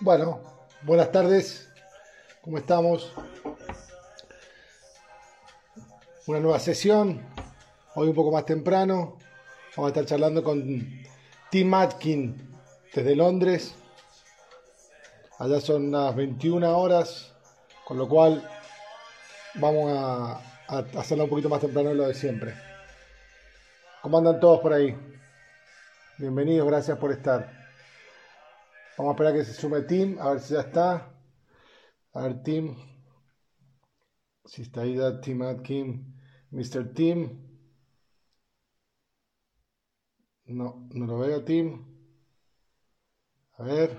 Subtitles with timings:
[0.00, 0.40] Bueno,
[0.82, 1.68] buenas tardes.
[2.40, 3.12] ¿Cómo estamos?
[6.28, 7.20] Una nueva sesión.
[7.96, 9.18] Hoy un poco más temprano.
[9.76, 11.02] Vamos a estar charlando con
[11.50, 12.56] Tim Atkin
[12.94, 13.74] desde Londres.
[15.40, 17.34] Allá son las 21 horas,
[17.84, 18.48] con lo cual
[19.54, 22.54] vamos a, a hacerlo un poquito más temprano de lo de siempre.
[24.00, 24.96] ¿Cómo andan todos por ahí?
[26.18, 27.57] Bienvenidos, gracias por estar.
[28.98, 31.14] Vamos a esperar que se sume Tim, a ver si ya está.
[32.14, 32.74] A ver, Tim.
[34.44, 35.88] Si está ahí, Tim Atkin.
[36.50, 36.92] Mr.
[36.94, 37.38] Tim.
[40.46, 41.84] No, no lo veo, Tim.
[43.58, 43.96] A ver.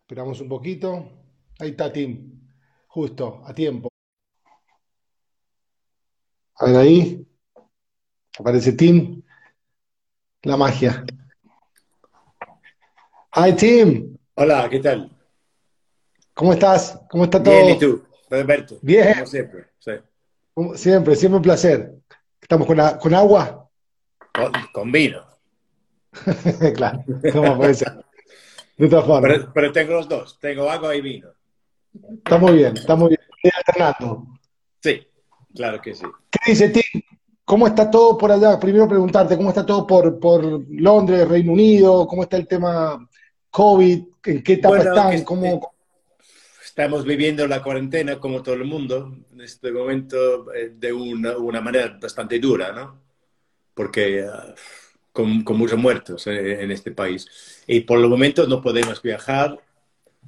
[0.00, 0.88] Esperamos un poquito.
[1.58, 2.48] Ahí está Tim.
[2.86, 3.90] Justo, a tiempo.
[6.54, 7.26] A ver ahí.
[8.38, 9.22] Aparece Tim.
[10.44, 11.04] La magia.
[13.36, 15.10] Hi Tim, Hola, ¿qué tal?
[16.34, 16.98] ¿cómo estás?
[17.10, 17.54] ¿Cómo está todo?
[17.54, 18.02] Bien, ¿y tú?
[18.30, 18.78] Roberto.
[18.82, 19.12] Bien.
[19.14, 19.64] Como siempre.
[19.78, 19.90] Sí.
[20.54, 21.94] Como Siempre, siempre un placer.
[22.40, 23.68] ¿Estamos con, a- con agua?
[24.32, 25.22] Con, con vino.
[26.76, 27.92] claro, ¿cómo puede ser?
[28.76, 30.38] De todas formas, Pero, pero tengo los dos.
[30.40, 31.28] Tengo agua y vino.
[32.18, 33.20] está muy bien, está muy bien.
[33.42, 34.26] Ir alternando.
[34.82, 35.06] Sí,
[35.54, 36.04] claro que sí.
[36.30, 37.02] ¿Qué dice Tim?
[37.44, 38.58] ¿Cómo está todo por allá?
[38.58, 42.06] Primero preguntarte, ¿cómo está todo por, por Londres, Reino Unido?
[42.06, 43.08] ¿Cómo está el tema
[43.56, 44.04] COVID?
[44.26, 45.10] ¿En qué etapa Bueno, están?
[45.12, 45.72] que- ¿Cómo,
[46.62, 51.62] Estamos viviendo la cuarentena como todo el mundo en este momento eh, de una, una
[51.62, 53.00] manera bastante dura, ¿no?
[53.72, 54.54] Porque ah,
[55.10, 57.62] con, con muchos muertos eh, en este país.
[57.66, 59.58] Y por el momento no podemos viajar,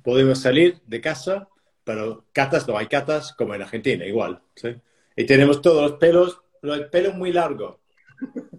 [0.03, 1.49] podemos salir de casa,
[1.85, 4.41] pero catas no hay catas como en Argentina, igual.
[4.55, 4.75] ¿sí?
[5.17, 7.79] Y tenemos todos los pelos, el pelo muy largo.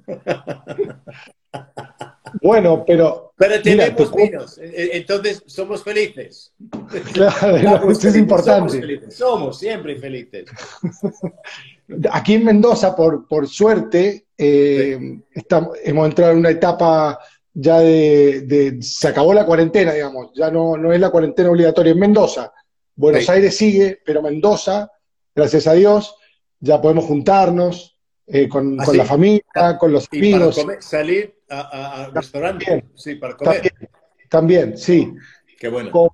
[2.42, 6.54] Bueno, pero Pero Mira, tenemos te- vinos, e- e- entonces somos felices.
[7.14, 8.80] claro, es Somos, importante.
[8.80, 10.46] felices, somos siempre felices.
[12.12, 17.20] Aquí en Mendoza, por, por suerte, eh, estamos, hemos entrado en una etapa
[17.54, 21.92] ya de, de- se acabó la cuarentena, digamos, ya no, no es la cuarentena obligatoria
[21.94, 22.54] en Mendoza.
[22.96, 23.32] Buenos Sí.
[23.32, 24.92] Aires sigue, pero Mendoza,
[25.36, 26.16] gracias a Dios,
[26.60, 27.99] ya podemos juntarnos
[28.32, 29.44] eh, con, Ah, con la familia,
[29.80, 30.56] con los Y para amigos.
[30.60, 32.68] comer, salir a, a, a restaurantes.
[32.68, 32.92] También.
[32.96, 33.56] Sí, para comer.
[33.62, 33.90] También,
[34.30, 35.14] también, sí.
[35.60, 35.92] Qué bueno.
[35.92, 36.10] Con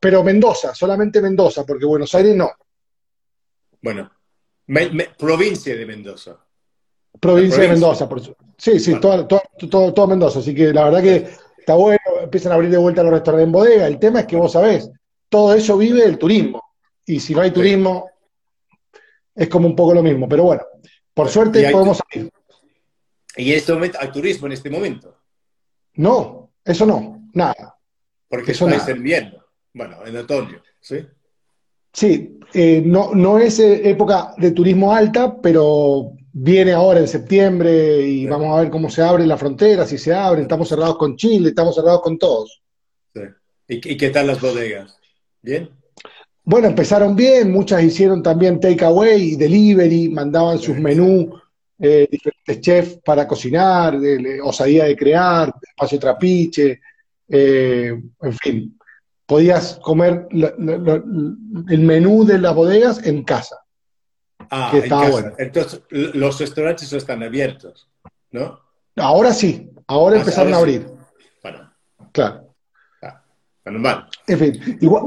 [0.00, 2.50] pero Mendoza, solamente Mendoza, porque Buenos Aires no.
[3.82, 4.10] Bueno,
[4.68, 6.36] Me- me- provincia de Mendoza.
[7.20, 7.68] Provincia de.
[7.68, 8.20] Mendoza, por
[8.58, 10.38] Sí, sí, todo, todo, todo, todo Mendoza.
[10.40, 13.52] Así que la verdad que está bueno, empiezan a abrir de vuelta los restaurantes en
[13.52, 13.86] bodega.
[13.86, 14.90] El tema es que vos sabés,
[15.28, 16.62] todo eso vive del turismo.
[17.04, 18.10] Y si no hay turismo,
[19.34, 20.26] es como un poco lo mismo.
[20.28, 20.62] Pero bueno,
[21.16, 22.30] por suerte hay- podemos salir.
[23.38, 25.16] Y en este momento hay turismo en este momento.
[25.94, 27.78] No, eso no, nada.
[28.28, 28.84] Porque Eso nada.
[28.90, 29.42] en invierno.
[29.72, 30.62] Bueno, en otoño.
[30.80, 30.98] ¿sí?
[31.92, 38.00] Sí, eh, no, no es eh, época de turismo alta, pero viene ahora en septiembre
[38.02, 38.26] y Sí.
[38.26, 40.42] vamos a ver cómo se abren las fronteras, si se abren.
[40.42, 42.62] Estamos cerrados con Chile, estamos cerrados con todos.
[43.14, 43.20] sí.
[43.68, 44.98] ¿Y, y qué tal las bodegas?
[45.42, 45.70] ¿Bien?
[46.48, 51.26] Bueno, empezaron bien, muchas hicieron también takeaway y delivery, mandaban sus menús,
[51.80, 56.80] eh, diferentes chefs para cocinar, de, de- osadía de crear, espacio trapiche,
[57.28, 58.78] eh, en fin,
[59.26, 63.56] podías comer el menú de las bodegas en casa.
[64.48, 65.12] Ah, Que en estaba casa.
[65.12, 65.32] bueno.
[65.38, 67.88] Entonces, los restaurantes no están abiertos,
[68.30, 68.60] ¿no?
[68.94, 70.60] Ahora sí, ahora Ah, empezaron a sí.
[70.62, 70.86] abrir,
[71.42, 71.72] Bueno,
[72.12, 72.54] claro.
[73.02, 73.20] ah,
[73.64, 74.06] menos mal.
[74.28, 75.02] En fin, igual,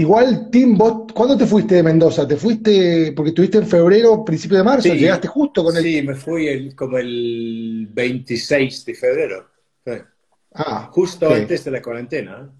[0.00, 2.26] igual Tim, vos, ¿cuándo te fuiste de Mendoza?
[2.26, 4.98] ¿Te fuiste, porque estuviste en febrero, principio de marzo, Sí.
[4.98, 5.82] llegaste justo con el...
[5.82, 9.48] Sí, me fui el- como el 26 de febrero.
[9.84, 9.92] Sí.
[10.54, 11.34] Ah, Justo sí.
[11.34, 12.50] antes de la cuarentena.
[12.52, 12.58] ¿eh?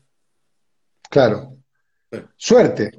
[1.11, 1.55] claro.
[2.37, 2.93] Suerte.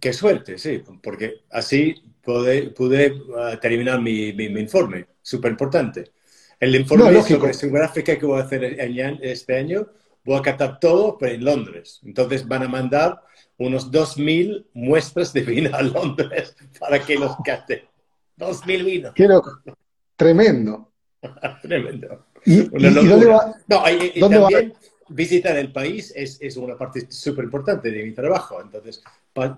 [0.00, 6.10] Qué suerte, sí, porque así pude, pude ah, terminar mi, mi- mi informe, súper importante.
[6.58, 8.64] El informe No, sobre Sudáfrica que voy a hacer
[9.22, 9.86] este año,
[10.24, 12.00] voy a catar todo, pero en Londres.
[12.04, 13.20] Entonces van a mandar
[13.66, 17.86] unos 2.000 muestras de vino a Londres para que los cate.
[18.38, 19.12] 2.000 vinos.
[19.16, 19.60] Loco.
[20.16, 20.90] Tremendo.
[21.62, 22.26] Tremendo.
[22.44, 23.10] ¿Y, Una y- y locura.
[23.10, 23.54] dónde va?
[23.68, 24.48] No, y, y ¿Dónde va?
[24.48, 24.74] también
[25.08, 28.60] visitar el país es, es una parte súper importante de mi trabajo.
[28.60, 29.02] Entonces,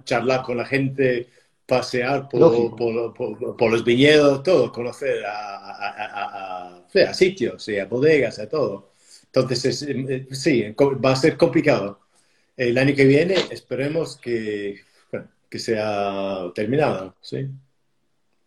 [0.05, 1.29] charlar con la gente,
[1.67, 2.77] pasear por, Lógico.
[2.77, 8.91] por, por- por los viñedos, todo, conocer a, a- a- sitios, a bodegas, a todo.
[9.27, 10.75] Entonces, es, eh, sí,
[11.05, 12.01] va a ser complicado.
[12.57, 14.81] El año que viene esperemos que,
[15.51, 17.49] que sea terminado, ¿sí?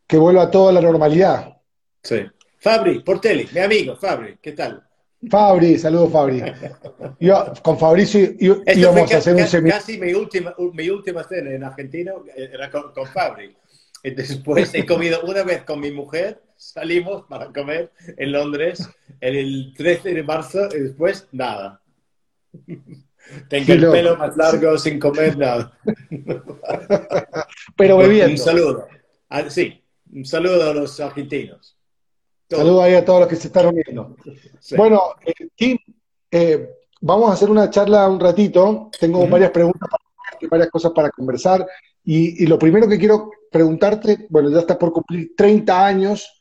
[0.07, 1.57] Que vuelva todo a la normalidad.
[2.03, 2.25] Sí.
[2.59, 4.83] Fabri, Portelli, mi amigo, Fabri, ¿qué tal?
[5.29, 6.43] Fabri, saludos Fabri.
[7.19, 9.81] Yo con Fabricio íbamos a hacer un seminario.
[9.81, 13.55] Casi mi última, mi última cena en Argentina era con, con Fabri.
[14.03, 18.87] Y después he comido una vez con mi mujer, salimos para comer en Londres
[19.19, 21.81] el 13 de marzo y después nada.
[23.49, 25.77] Tengo el pelo más largo sin comer nada.
[27.75, 28.31] Pero bebiendo.
[28.31, 28.87] Un saludo.
[29.29, 29.83] Ah, sí,
[30.13, 31.77] un saludo a los argentinos.
[32.49, 34.15] Saludos ahí a todos los que se están viendo.
[34.77, 35.77] Bueno, eh, Kim,
[36.31, 36.69] eh,
[37.01, 38.89] vamos a hacer una charla un ratito.
[38.99, 39.89] Tengo varias preguntas,
[40.49, 41.67] varias cosas para conversar.
[42.05, 46.33] Y, lo primero que quiero preguntarte, bueno, ya estás por cumplir 30 años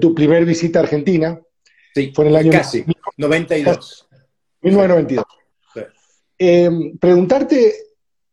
[0.00, 1.40] tu primer visita a Argentina.
[1.94, 2.84] Sí, fue en el año casi,
[3.16, 4.08] 92.
[4.62, 5.41] 1992.
[6.44, 6.68] Eh,
[6.98, 7.72] preguntarte,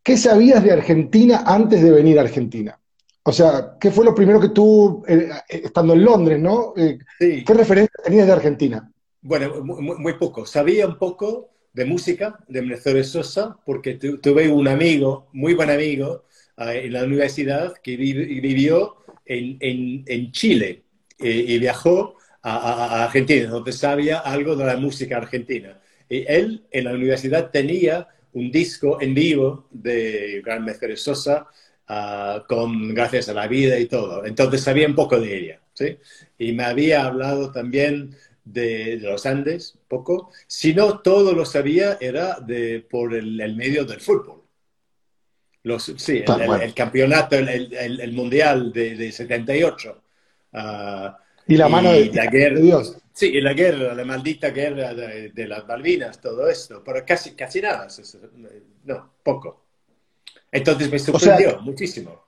[0.01, 2.79] ¿qué sabías de Argentina antes de venir a Argentina?
[3.21, 6.73] O sea, ¿qué fue lo primero que tú, eh, estando en Londres, ¿no?
[6.75, 8.91] Eh, ¿Qué referencias tenías de Argentina?
[9.21, 10.47] Bueno, muy, poco.
[10.47, 16.23] Sabía un poco de música de Mercedes Sosa, porque tuve un amigo, muy buen amigo,
[16.57, 20.85] en la universidad que vivió en, Chile
[21.19, 25.78] y viajó a, a, Argentina, donde sabía algo de la música argentina.
[26.09, 31.47] Y él en la universidad tenía un disco en vivo de Gran Mercedes Sosa
[31.87, 34.25] ah, con Gracias a la Vida y todo.
[34.25, 35.61] Entonces sabía un poco de ella.
[35.73, 35.97] ¿sí?
[36.37, 40.31] Y me había hablado también de, los Andes, poco.
[40.47, 44.41] Si no, todo lo sabía era de, por el, medio del fútbol.
[45.61, 50.01] Los, sí, el, campeonato, el, mundial de, de 78.
[51.49, 52.95] Y la mano de, la guerra, de Dios.
[53.11, 57.87] Sí, la guerra, la maldita guerra de, las Malvinas, todo esto, pero casi, casi nada,
[58.85, 59.65] no, poco.
[60.51, 62.23] Entonces me sorprendió muchísimo.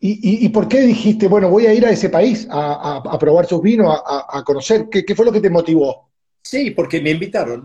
[0.00, 3.62] ¿y, y, por qué dijiste, bueno, voy a ir a ese país a, probar sus
[3.62, 4.88] vinos, a, conocer?
[4.90, 6.08] ¿Qué, fue lo que te motivó?
[6.42, 7.62] Sí, porque me invitaron.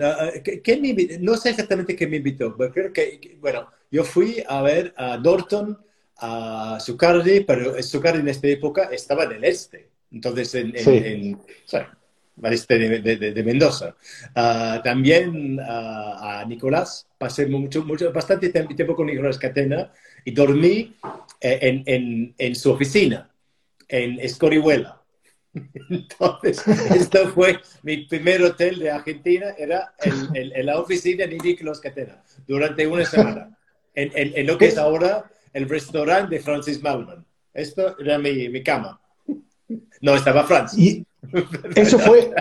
[1.20, 5.18] no sé exactamente qué me invitó, pero creo que, bueno, yo fui a ver a
[5.18, 5.78] Dorton,
[6.18, 9.93] a Zucardi, pero Zucardi en esta época estaba en el este.
[10.14, 11.40] Entonces, en, en,
[12.36, 13.96] de, Mendoza.
[14.36, 19.92] Ah, también ah, a Nicolás, pasé mucho, mucho, bastante tiempo con Nicolás Catena
[20.24, 20.96] y dormí
[21.42, 23.30] eh, en, su oficina,
[23.88, 25.02] en Escorihuela.
[25.90, 32.24] Entonces, esto fue mi primer hotel de Argentina, era en, la oficina de Nicolás Catena,
[32.48, 33.56] durante una semana,
[33.94, 37.24] en, lo que es ahora el restaurante de Francis Malman.
[37.54, 39.00] Esto era mi, mi cama.
[40.02, 41.04] No, estaba Francis.
[41.76, 42.34] Eso fue,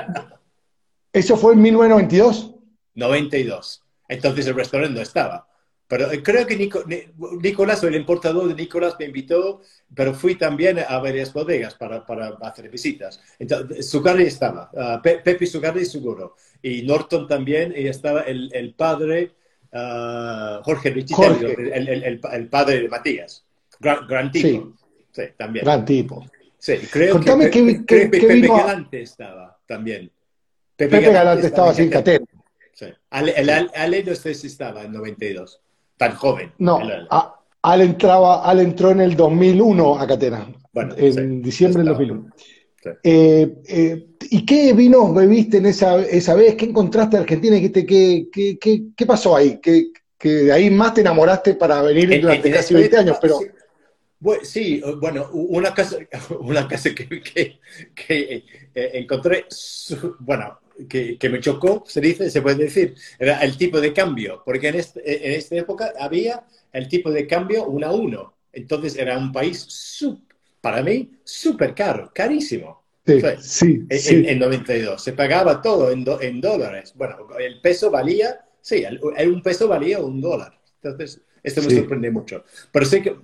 [1.12, 2.54] eso fue en 1992.
[2.94, 3.82] 92.
[4.08, 5.46] Entonces el restaurante no estaba.
[5.92, 9.60] Pero eh, creo que Nicolás, o el importador de Nicolás, me invitó,
[9.94, 13.20] pero fui también a varias bodegas para, para hacer visitas.
[13.38, 19.32] Entonces, Zucardi estaba, uh, Pepe Zucardi seguro, y Norton también, y estaba el, el padre
[19.72, 23.44] uh, Jorge Richitelli, el, el, el, padre de Matías.
[23.78, 24.72] Gran, tipo.
[25.10, 25.22] Sí.
[25.36, 25.62] también.
[25.62, 26.24] Gran tipo.
[26.62, 30.08] Sí, creo que, Pepe Galante estaba también.
[30.76, 32.24] Pepe, Galante, estaba sin catena.
[32.72, 32.86] Sí.
[33.10, 35.60] Ale, el, Ale, no sé si estaba en 92,
[35.96, 36.52] tan joven.
[36.58, 36.80] No,
[37.62, 42.30] Al, entraba, Al entró en el 2001 a Catena, bueno, en diciembre del 2001.
[43.02, 46.54] Eh, eh, ¿Y qué vinos bebiste en esa, esa vez?
[46.54, 47.56] ¿Qué encontraste en Argentina?
[47.58, 49.58] ¿Qué, qué, qué, qué pasó ahí?
[49.60, 53.40] ¿Qué, que de ahí más te enamoraste para venir durante casi 20 años, pero...
[54.42, 55.98] Sí, bueno, una casa,
[56.40, 57.60] una casa que, que,
[57.94, 59.46] que eh, encontré,
[60.20, 64.42] bueno, que, que, me chocó, se dice, se puede decir, era el tipo de cambio,
[64.44, 68.34] porque en, este, en esta época había el tipo de cambio uno a uno.
[68.52, 70.04] Entonces era un país,
[70.60, 72.82] para mí, súper caro, carísimo.
[73.04, 74.24] Sí, sí, en, sí.
[74.28, 75.02] En, 92.
[75.02, 76.92] Se pagaba todo en, en dólares.
[76.94, 78.84] Bueno, el peso valía, sí,
[79.26, 80.56] un peso valía un dólar.
[80.80, 82.44] Entonces, esto me sorprende mucho.
[82.70, 83.16] Pero sé que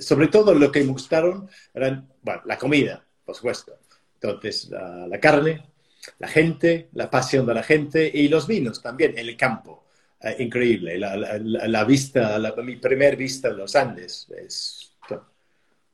[0.00, 3.78] sobre todo lo que me gustaron eran, bueno, la comida, por supuesto.
[4.20, 5.70] Entonces, la, carne,
[6.18, 9.84] la gente, la pasión de la gente y los vinos también, el campo.
[10.20, 10.98] Eh, increíble.
[10.98, 14.96] La, vista, mi primer vista de los Andes es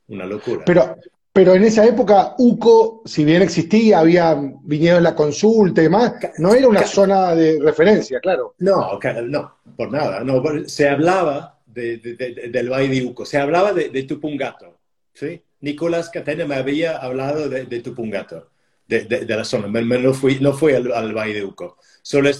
[0.09, 0.65] una locura.
[0.65, 0.97] Pero,
[1.33, 6.15] pero en esa época, UCO, si bien existía, había vinido en la consulta y demás,
[6.39, 8.55] no era una zona de referencia, claro.
[8.59, 10.21] No, no, por nada.
[10.21, 13.25] No, se hablaba del Valle de Uco.
[13.27, 14.79] Se hablaba de, Tupungato.
[15.13, 15.43] ¿sí?
[15.61, 18.51] Nicolás Catena me había hablado de, Tupungato,
[18.87, 19.69] de, la zona.
[19.69, 21.79] no fui, no fui al, Valle de Uco.
[22.03, 22.31] Solo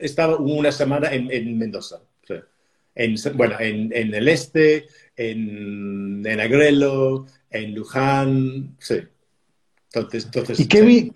[0.00, 2.00] estaba una semana en, Mendoza.
[2.94, 8.98] En, bueno, en, el este, en, en Agrelo, en Luján, sí.
[9.92, 11.12] Entonces, entonces, ¿Y qué, vi,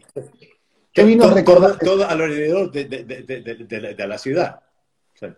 [0.93, 4.61] ¿Qué vino todo, todo, alrededor de, de, de, de la ciudad.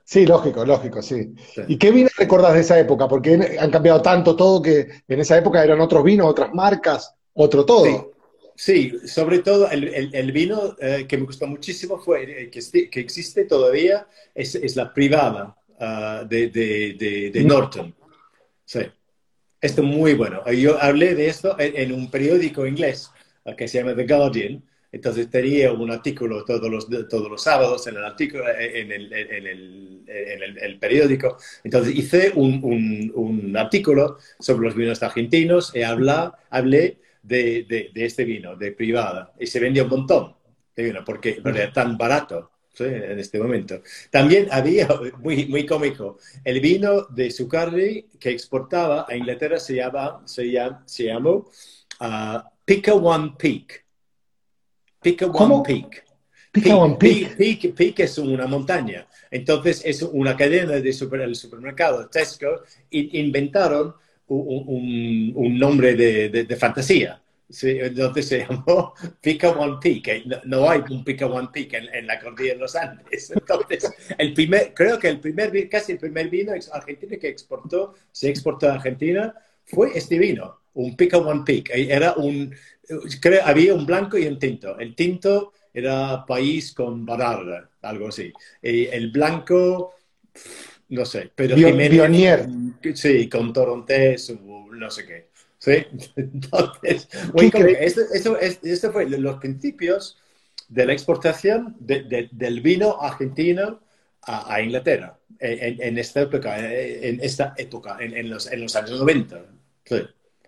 [0.05, 0.27] Sí.
[0.27, 1.35] lógico, lógico, sí.
[1.69, 3.09] ¿Y qué vino recordás de esa época?
[3.09, 7.65] Porque han cambiado tanto todo que en esa época eran otros vinos, otras marcas, otro
[7.65, 8.13] todo.
[8.57, 13.01] Sí, sobre todo el, el, vino eh, que me gustó muchísimo fue eh, que, que
[13.01, 17.93] existe todavía, es, es la privada uh, de, de, de, Norton.
[18.65, 18.81] Sí.
[19.61, 20.49] Esto es muy bueno.
[20.53, 23.11] Yo hablé de esto en, en un periódico inglés
[23.45, 24.63] uh, que se llama The Guardian,
[24.95, 29.47] entonces tenía un artículo todos los, todos los sábados en el, artículo, en el, en
[29.47, 31.37] el, en el, periódico.
[31.65, 37.91] Entonces hice un, un, un, artículo sobre los vinos argentinos y habla, hablé de, de,
[37.93, 39.33] de, este vino, de privada.
[39.41, 40.37] Y se vendía un montón
[40.77, 42.53] de vino porque era tan barato.
[42.79, 43.83] en este momento.
[44.11, 50.23] También había, muy, muy cómico, el vino de Zuccardi que exportaba a Inglaterra se, llama,
[50.25, 51.51] se, llama, se llamó
[52.01, 53.84] uh, Pica One Peak.
[55.05, 56.03] Pica One Peak.
[56.51, 57.75] Pica One Peak.
[57.75, 58.01] Peak.
[58.01, 59.07] es una montaña.
[59.31, 63.95] Entonces es una cadena de super, supermercado, Tesco, inventaron
[64.29, 67.21] un, un, nombre de, de, fantasía.
[67.51, 70.25] Sí, entonces se llamó Pica One Peak.
[70.47, 73.31] No, hay un Pica One Peak en, la cordillera de los Andes.
[73.35, 78.31] Entonces, el primer, creo que el primer, casi el primer vino argentino que exportó, se
[78.31, 79.35] exportó a Argentina,
[79.67, 81.71] fue este vino, un Pica One Peak.
[81.75, 82.55] Era un,
[83.21, 84.79] creo, había un blanco y un tinto.
[84.79, 88.33] El tinto era país con Bararda, algo así.
[88.63, 89.95] Y el blanco,
[90.89, 92.47] no sé, pero Bionier.
[92.95, 95.29] Sí, con Torontés, no sé qué.
[95.59, 95.85] ¿Sí?
[96.17, 97.09] Entonces,
[98.13, 100.19] eso, eso, fue los principios
[100.69, 103.81] de la exportación del vino argentino
[104.23, 109.43] a, Inglaterra en, esta época, en esta época, en, los, en los años 90.
[109.85, 109.97] Sí.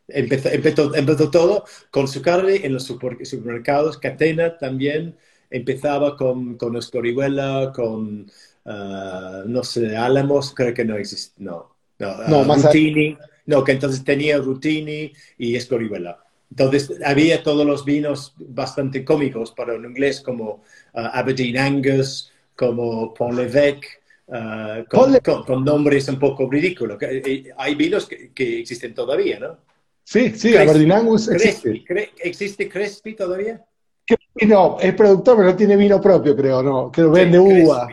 [0.08, 3.98] Empezó, empezó, todo con su carne en los supermercados.
[3.98, 5.16] Catena también
[5.50, 8.30] empezaba con, con Escorihuela, con,
[8.64, 11.74] uh, no sé, Álamos, creo que no existe, no.
[11.98, 13.16] No, no, uh, Rutini,
[13.46, 16.22] no, que entonces tenía Rutini y Escorihuela.
[16.50, 20.62] Entonces había todos los vinos bastante cómicos para un inglés como
[20.94, 23.86] uh, Aberdeen Angus, como Pont l'Évêque,
[24.88, 26.98] con, con, nombres un poco ridículos.
[27.56, 29.58] Hay vinos que, que existen todavía, ¿no?
[30.02, 30.92] Sí, sí, Crespi,
[31.32, 31.84] existe.
[32.20, 33.64] ¿Existe Crespi todavía?
[34.46, 36.92] No, es productor, pero no tiene vino propio, creo, ¿no?
[36.92, 37.88] Que vende uva.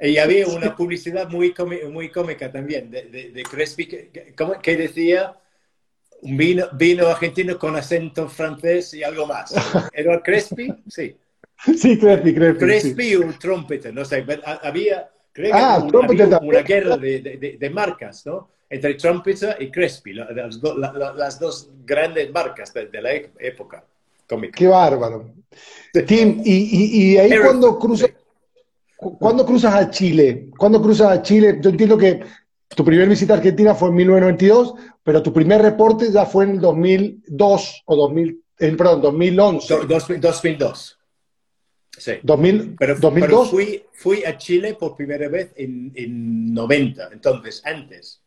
[0.00, 1.54] Y había una publicidad muy,
[1.90, 5.36] muy cómica también de, de, Crespi que, que, decía
[6.22, 9.54] un vino, vino argentino con acento francés y algo más.
[9.92, 10.74] ¿Era Crespi?
[10.88, 11.16] Sí.
[11.76, 12.58] Sí, Crespi, Crespi.
[12.58, 13.16] Crespi sí.
[13.16, 14.26] un trompeter, no sé,
[14.62, 15.08] había,
[15.52, 18.48] ah, había una guerra de, de, marcas, ¿no?
[18.72, 20.58] entre Trumpeter y Crespi, las,
[21.38, 23.84] dos grandes marcas de, la época
[24.26, 24.54] cómica.
[24.56, 25.34] Qué bárbaro.
[26.06, 28.10] Tim, y, ahí cuando cruzas,
[28.96, 32.22] cuando cruzas a Chile, cuando cruzas a Chile, yo entiendo que
[32.74, 36.50] tu primer visita a Argentina fue en 1992, pero tu primer reporte ya fue en
[36.52, 39.74] el 2002 o 2000, eh, perdón, 2011.
[40.18, 40.98] 2002.
[41.98, 42.12] Sí.
[42.22, 43.50] 2000, pero, 2002.
[43.50, 48.22] fui, fui, a Chile por primera vez en, en 90, entonces antes.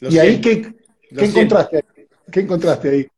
[0.00, 0.74] ¿Y ahí qué,
[1.10, 1.84] encontraste?
[2.32, 3.08] ¿Qué encontraste ahí?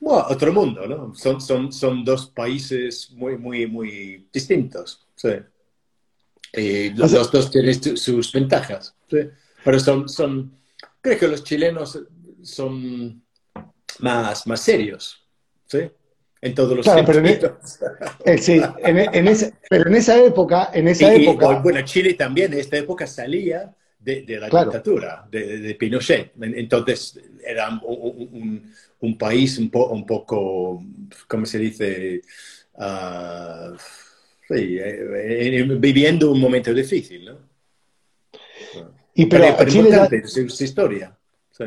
[0.00, 1.14] Bueno, otro mundo, ¿no?
[1.14, 5.06] Son, son, son dos países muy, muy, muy distintos.
[5.14, 5.30] Sí.
[6.54, 8.96] Y los, dos tienen sus ventajas.
[9.08, 9.18] ¿sí?
[9.62, 10.58] Pero son, son,
[11.00, 12.00] creo que los chilenos
[12.42, 13.22] son
[13.98, 15.22] más, más serios.
[15.66, 15.90] ¿sí?
[16.42, 17.40] En todos los claro, pero, en, e,
[18.24, 21.58] eh, sí, en, en pero en esa época, en esa época.
[21.58, 26.32] bueno, Chile también en esta época salía de, la dictadura de, Pinochet.
[26.40, 30.82] Entonces era un, un, país un, un, poco,
[31.28, 32.22] ¿cómo se dice?
[32.74, 33.76] Uh,
[34.48, 37.50] sí, eh, eh, viviendo un momento difícil, ¿no?
[39.14, 41.14] Y pero, Chile ya, su, historia.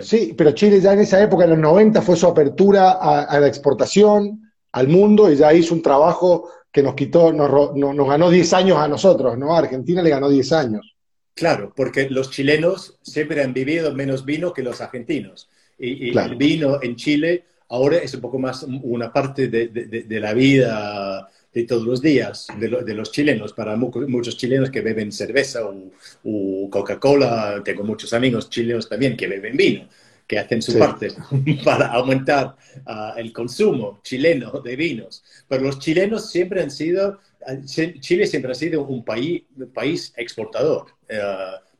[0.01, 0.33] Sí.
[0.35, 4.42] pero Chile ya en esa época, en los 90, fue su apertura a, la exportación
[4.73, 8.77] al mundo y ya hizo un trabajo que nos quitó, nos, nos ganó 10 años
[8.77, 9.55] a nosotros, ¿no?
[9.55, 10.93] A Argentina le ganó 10 años.
[11.35, 15.49] Claro, porque los chilenos siempre han vivido menos vino que los argentinos.
[15.79, 21.27] Y, el vino en Chile ahora es un poco más una parte de, la vida
[21.51, 23.53] de todos los días de, los chilenos.
[23.53, 29.57] Para muchos chilenos que beben cerveza o, Coca-Cola, tengo muchos amigos chilenos también que beben
[29.57, 29.87] vino,
[30.27, 31.09] que hacen su parte
[31.65, 35.23] para aumentar ah, el consumo chileno de vinos.
[35.47, 37.19] Pero los chilenos siempre han sido
[37.65, 41.19] Chile siempre ha sido un país, país exportador eh,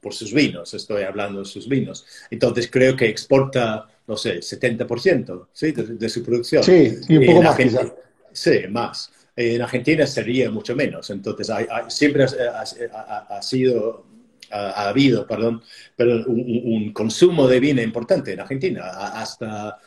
[0.01, 2.05] por sus vinos, estoy hablando de sus vinos.
[2.29, 5.71] Entonces creo que exporta, no sé, 70% ¿sí?
[5.71, 6.63] de, su producción.
[6.63, 7.57] Sí, y un poco más
[8.33, 9.11] Sí, más.
[9.35, 11.09] En Argentina sería mucho menos.
[11.09, 11.49] Entonces,
[11.87, 14.05] siempre ha, sido,
[14.53, 15.61] ha, habido, perdón,
[15.95, 19.77] pero un, consumo de vino importante en Argentina, hasta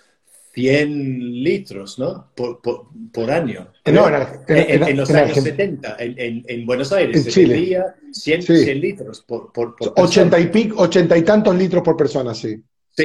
[0.52, 2.30] 100 litros, ¿no?
[2.34, 3.72] Por, año.
[3.86, 4.08] No,
[4.48, 7.82] en, los años 70, en, Buenos Aires, se Chile.
[8.12, 12.62] 100, litros por, por, 80 y, pico, 80 y tantos litros por persona, sí.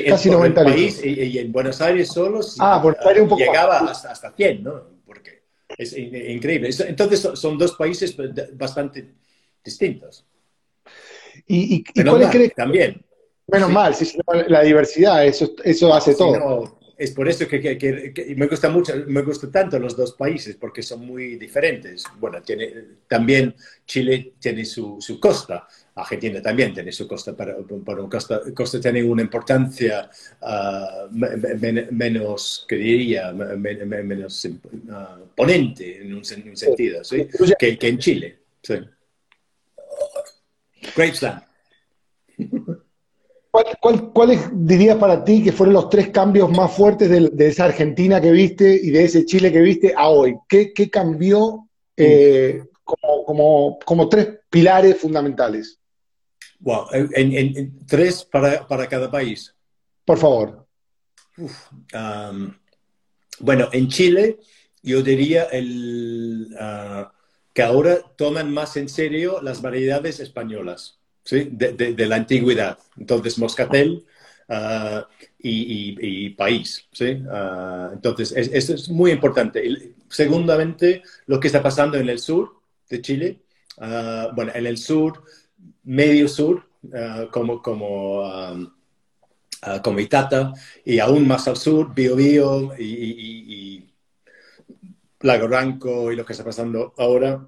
[0.07, 4.31] Casi 90 país, y, en Buenos Aires solo ah, Aires un poco llegaba hasta, hasta
[4.31, 5.01] 100, ¿no?
[5.77, 6.69] Es increíble.
[6.87, 8.15] Entonces son dos países
[8.53, 9.13] bastante
[9.63, 10.25] distintos.
[11.47, 12.53] ¿Y, y, cuál crees?
[12.55, 13.03] También.
[13.47, 13.93] Menos mal,
[14.47, 16.79] la diversidad, eso, eso hace todo.
[16.97, 21.05] es por eso que, me gusta mucho, me gusta tanto los dos países, porque son
[21.05, 22.05] muy diferentes.
[22.17, 22.71] Bueno, tiene,
[23.07, 23.53] también
[23.85, 29.03] Chile tiene su, su costa, Argentina también tiene su costa, pero, pero costa, costa tiene
[29.03, 30.09] una importancia
[30.41, 31.13] uh,
[31.91, 37.27] menos, que diría, menos uh, ponente en un, sentido, ¿sí?
[37.59, 38.37] Que, que, en Chile.
[38.63, 38.75] Sí.
[40.95, 41.41] Great Slam.
[43.51, 47.65] ¿Cuál, cuál, dirías para ti que fueron los tres cambios más fuertes de, de, esa
[47.65, 50.37] Argentina que viste y de ese Chile que viste a hoy?
[50.47, 55.77] ¿Qué, qué cambió eh, como, como, como tres pilares fundamentales?
[56.59, 59.53] Wow, en, tres para, para, cada país.
[60.05, 60.65] Por favor.
[63.39, 64.39] bueno, en Chile
[64.81, 67.11] yo diría el, ah,
[67.53, 71.49] que ahora toman más en serio las variedades españolas ¿sí?
[71.51, 72.77] de, la antigüedad.
[72.97, 74.05] Entonces, Moscatel
[74.49, 75.07] ah,
[75.39, 76.85] y, país.
[76.91, 77.21] ¿sí?
[77.29, 79.65] Ah, entonces, eso es muy importante.
[79.65, 83.39] Y, segundamente, lo que está pasando en el sur de Chile.
[84.33, 85.23] bueno, en el sur
[85.83, 88.71] medio sur, uh, como, como, um,
[89.65, 90.53] uh, como Itata,
[90.85, 93.90] y aún más al sur, Biobío y, y, y,
[95.23, 97.47] Lago Ranco y lo que está pasando ahora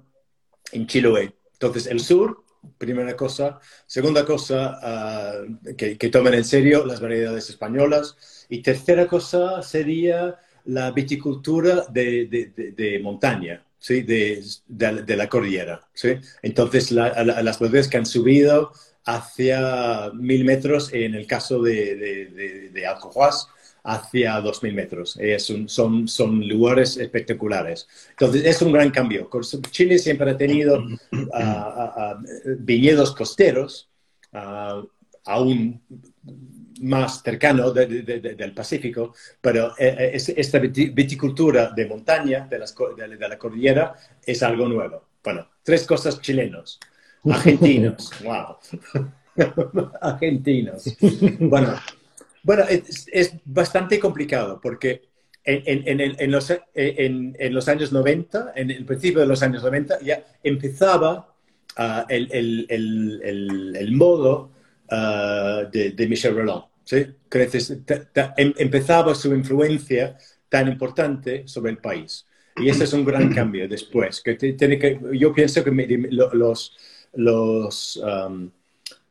[0.72, 1.34] en Chiloé.
[1.52, 2.44] Entonces, el sur,
[2.78, 3.58] primera cosa.
[3.86, 8.46] Segunda cosa, uh, que, que tomen en serio las variedades españolas.
[8.48, 13.64] Y tercera cosa sería la viticultura de, de, de montaña.
[13.84, 14.00] ¿sí?
[14.02, 15.86] de, de, la cordillera.
[15.92, 16.16] ¿sí?
[16.40, 18.72] Entonces, las bodegas que han subido
[19.04, 23.48] hacia mil metros, en el caso de, de, de Alcojuas,
[23.84, 25.16] hacia dos mil metros.
[25.18, 27.86] Es son, son lugares espectaculares.
[28.10, 29.30] Entonces, es un gran cambio.
[29.70, 30.84] Chile siempre ha tenido
[32.58, 33.88] viñedos costeros,
[35.24, 35.80] aún
[36.80, 43.94] más cercano del Pacífico, pero eh, eh, esta viticultura de montaña, de, de, la cordillera,
[44.24, 45.04] es algo nuevo.
[45.22, 46.80] Bueno, tres cosas chilenos.
[47.24, 48.56] Argentinos, wow.
[50.00, 50.96] Argentinos.
[51.38, 51.74] Bueno,
[52.44, 55.02] bueno es, bastante complicado porque
[55.44, 60.24] en, en, los, en, los, años 90, en el principio de los años 90, ya
[60.42, 61.34] empezaba
[61.76, 64.52] ah, el, el, el, modo
[64.90, 66.64] uh, de, de, Michel Roland.
[66.84, 67.06] ¿sí?
[68.36, 70.16] Em, empezaba su influencia
[70.48, 72.26] tan importante sobre el país.
[72.56, 74.20] Y ese es un gran cambio después.
[74.20, 75.70] Que tiene que, yo pienso que
[76.10, 76.76] los,
[77.14, 78.50] los um,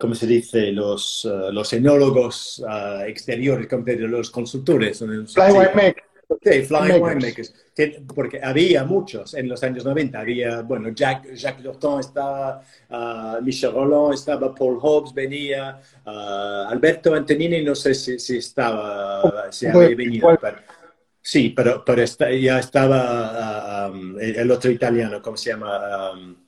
[0.03, 0.73] ¿cómo se dice?
[0.73, 3.69] Los, uh, los enólogos uh, exteriores,
[4.01, 4.97] los consultores.
[4.97, 7.53] Sí, Flying Winemakers.
[8.13, 10.19] Porque había muchos en los años 90.
[10.19, 17.13] Había, bueno, Jack, Jacques Lurton estaba, uh, Michel Roland estaba, Paul Hobbs venía, uh, Alberto
[17.13, 20.37] Antonini no sé si, si estaba, si había venido.
[20.41, 20.57] Pero,
[21.21, 26.11] sí, pero, pero ya estaba uh, um, el, otro italiano, ¿cómo se llama?
[26.11, 26.42] Um,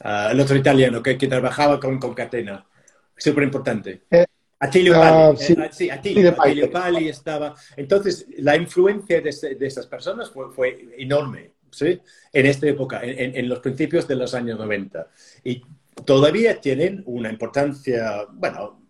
[0.00, 2.64] el otro italiano que, que trabajaba con, con Catena.
[3.16, 4.02] Súper importante.
[4.10, 4.26] Eh,
[4.60, 6.34] Atilio ah, Pali, eh, sí, Atilio,
[6.70, 7.54] Pali estaba.
[7.76, 12.00] Entonces, la influencia de, de estas personas fue, fue, enorme, ¿sí?
[12.32, 15.08] En esta época, en, en, los principios de los años 90.
[15.44, 15.62] Y
[16.04, 18.82] todavía tienen una importancia, bueno,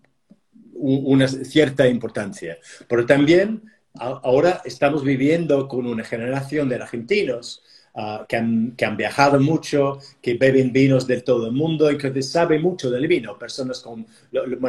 [0.75, 2.59] una cierta importancia.
[2.89, 3.63] Pero también
[3.95, 7.63] ahora estamos viviendo con una generación de argentinos
[8.01, 12.63] Ah, que, han, viajado mucho, que beben vinos de todo el mundo y que saben
[12.63, 13.37] mucho del vino.
[13.37, 14.07] Personas como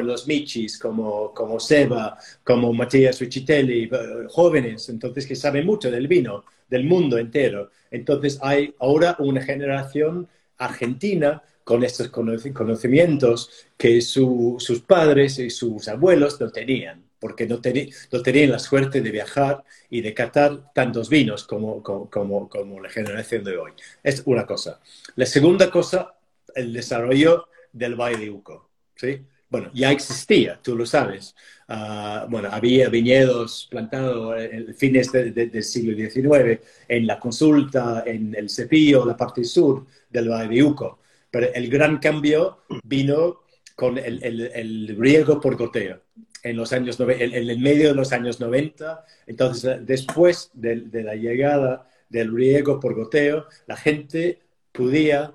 [0.01, 3.89] los Michis, como, como Seba, como Matías Riccitelli, eh,
[4.29, 7.69] jóvenes, entonces que saben mucho del vino, del mundo entero.
[7.91, 16.41] Entonces hay ahora una generación argentina con estos conocimientos que sus padres y sus abuelos
[16.41, 21.83] no tenían porque no, tenían la suerte de viajar y de catar tantos vinos como,
[21.83, 23.71] como, como, la generación de hoy.
[24.03, 24.79] Es una cosa.
[25.15, 26.15] La segunda cosa,
[26.55, 28.69] el desarrollo del Valle de Uco.
[28.95, 29.21] ¿sí?
[29.49, 31.35] bueno, ya existía, tú lo sabes.
[31.67, 38.49] Ah, bueno, había viñedos plantados en fines del siglo XIX, en la consulta, en el
[38.49, 40.99] Cepillo, la parte sur del Valle de Uco.
[41.31, 43.41] Pero el gran cambio vino
[43.75, 46.01] con el, el, riego por goteo
[46.43, 49.05] en los años en, el medio de los años 90.
[49.27, 54.39] Entonces, después de, de la llegada del riego por goteo, la gente
[54.71, 55.33] podía,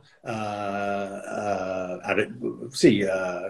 [2.73, 3.03] sí,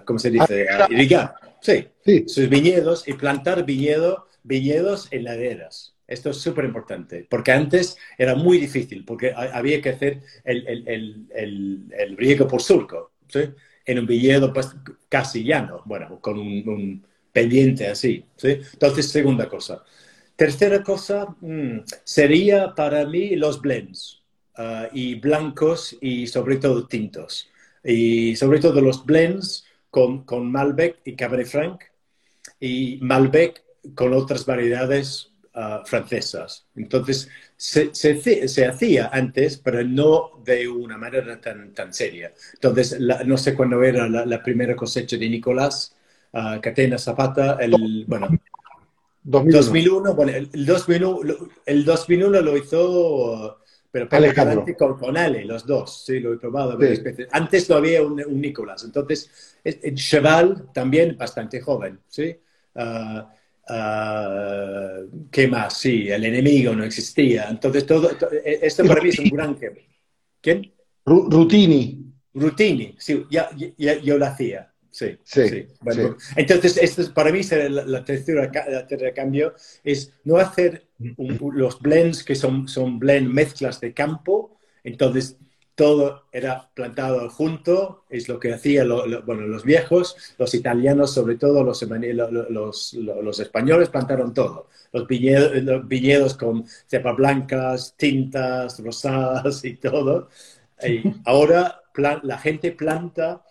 [0.05, 0.67] ¿cómo se dice?
[0.89, 1.87] irrigar, sí,
[2.27, 5.95] sus viñedos y plantar viñedo, viñedos en laderas.
[6.07, 12.17] Esto es súper importante, porque antes era muy difícil, porque había que hacer el, el,
[12.17, 13.41] riego por surco, ¿sí?
[13.85, 14.75] en un viñedo pues,
[15.09, 18.23] casi llano, bueno, con un, pendiente así.
[18.37, 18.61] ¿sí?
[18.71, 19.83] Entonces, segunda cosa.
[20.37, 24.21] Tercera cosa mm, sería para mí los blends.
[24.55, 27.49] Ah, y blancos y sobre todo tintos.
[27.83, 31.83] Y sobre todo los blends con, con Malbec y Cabernet Franc
[32.57, 33.61] y Malbec
[33.95, 36.65] con otras variedades ah, francesas.
[36.73, 42.33] Entonces, se, se, hacía antes, pero no de una manera tan, tan seria.
[42.53, 45.94] Entonces, no sé cuándo era la, primera cosecha de Nicolás,
[46.35, 48.27] uh, Catena Zapata, el, bueno,
[49.23, 50.13] 2001.
[50.13, 51.19] bueno, el, 2001,
[51.65, 53.59] el 2001 lo hizo
[53.95, 54.09] pero
[54.77, 56.77] con, con, Ale, los dos, sí, lo he probado
[57.31, 62.35] Antes no había un, Nicolás, entonces el Cheval también bastante joven, ¿sí?
[62.75, 63.33] Ah,
[63.69, 64.97] ah,
[65.31, 65.77] ¿Qué más?
[65.77, 67.47] Sí, el enemigo no existía.
[67.49, 69.57] Entonces, todo, e, esto para mí es un gran
[70.41, 70.73] ¿Quién?
[71.05, 72.03] Rutini.
[72.33, 74.73] Rutini, sí, ya, ya, yo lo hacía.
[74.95, 75.67] Sí, sí.
[76.37, 79.53] Entonces, esto para mí la, tercera, la cambio,
[79.83, 80.85] es no hacer
[81.17, 85.35] los blends que son, son blend mezclas de campo, entonces
[85.75, 88.87] todo era plantado junto, es lo que hacían
[89.25, 95.51] bueno, los viejos, los italianos sobre todo, los, los, los españoles plantaron todo, los viñedos,
[95.89, 100.29] viñedos con cepas blancas, tintas, rosadas y todo.
[100.81, 101.81] Y ahora
[102.23, 103.44] la gente planta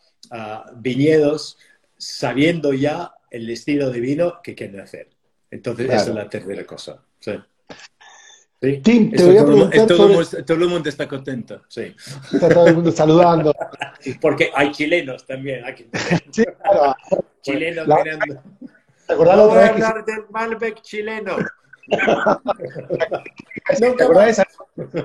[0.76, 1.58] viñedos
[1.96, 5.10] sabiendo ya el estilo de vino que quieren hacer.
[5.50, 7.02] Entonces, esa es la tercera cosa.
[7.20, 7.32] Sí.
[8.82, 11.94] Tim, te voy a preguntar todo, el mundo está contento, sí.
[12.32, 13.52] Está todo el mundo saludando.
[14.20, 15.64] Porque hay chilenos también.
[15.64, 15.88] Aquí.
[16.30, 16.94] Sí, claro.
[17.42, 18.42] Chilenos mirando.
[19.06, 21.36] ¿Te acordás la otra vez hablar del Malbec chileno.
[23.78, 24.46] ¿Te acordás esa,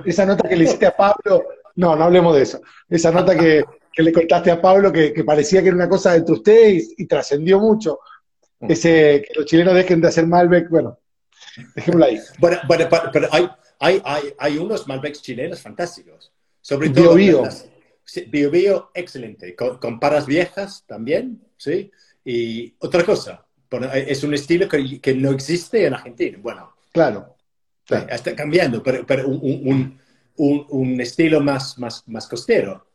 [0.06, 1.44] esa nota que le hiciste a Pablo?
[1.76, 2.60] No, no hablemos de eso.
[2.88, 6.34] Esa nota que, que le contaste a Pablo que, parecía que era una cosa entre
[6.34, 8.00] ustedes y, trascendió mucho.
[8.60, 8.70] Mm.
[8.70, 10.98] Ese, que los chilenos dejen de hacer Malbec, bueno,
[11.74, 12.20] dejémoslo ahí.
[12.38, 12.58] Bueno,
[13.12, 13.48] pero hay,
[13.78, 16.32] hay, hay, hay, unos Malbecs chilenos fantásticos.
[16.60, 17.14] Sobre todo.
[17.14, 17.42] Bio
[18.30, 18.50] Bio.
[18.50, 19.54] bio, excelente.
[19.54, 21.90] Con, paras viejas también, ¿sí?
[22.24, 23.46] Y otra cosa,
[23.94, 26.38] es un estilo que, que no existe en Argentina.
[26.40, 26.74] Bueno.
[26.92, 27.36] Claro.
[27.88, 29.98] Está cambiando, pero, pero un,
[30.36, 32.86] un, un, estilo más, más, más costero.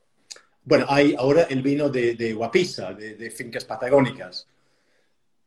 [0.65, 4.47] Bueno, hay ahora el vino de, de Guapisa, de, fincas patagónicas.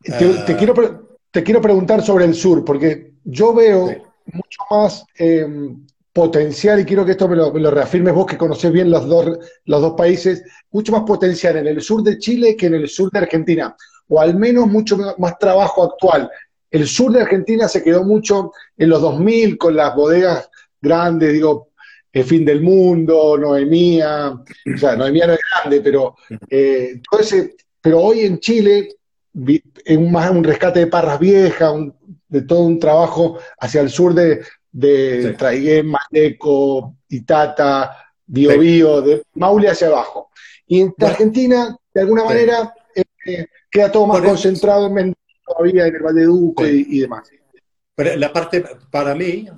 [0.01, 0.57] Te, ah.
[0.57, 3.87] quiero, te quiero preguntar sobre el sur, porque yo veo
[4.33, 8.93] mucho más em, potencial, y quiero que esto me lo, reafirmes vos, que conocés bien
[8.93, 12.75] los dos, los dos países, mucho más potencial en el sur de Chile que en
[12.75, 13.75] el sur de Argentina,
[14.09, 16.31] o al menos mucho más trabajo actual.
[16.71, 20.49] El sur de Argentina se quedó mucho en los 2000 con las bodegas
[20.81, 21.68] grandes, digo,
[22.19, 26.17] el fin del mundo, Noemía, o sea, Noemía no es grande, pero
[26.49, 28.97] eh, todo ese, pero hoy en Chile
[29.85, 31.75] es más un rescate de parras viejas,
[32.29, 39.69] de todo un trabajo hacia el sur de, de Traiguén, Maleco, Itata, Biobío, de Maule
[39.69, 40.31] hacia abajo.
[40.67, 45.15] Y en Argentina, de alguna manera, eh, queda todo más concentrado en
[45.47, 47.29] todavía en el Valle de y, y demás.
[47.95, 49.49] Pero la parte, para mí,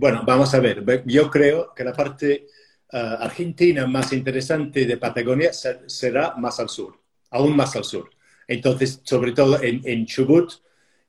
[0.00, 2.46] bueno, vamos a ver, yo creo que la parte
[2.90, 6.98] eh, argentina más interesante de Patagonia será más al sur,
[7.30, 8.08] aún más al sur.
[8.48, 10.52] Entonces, sobre todo en, Chubut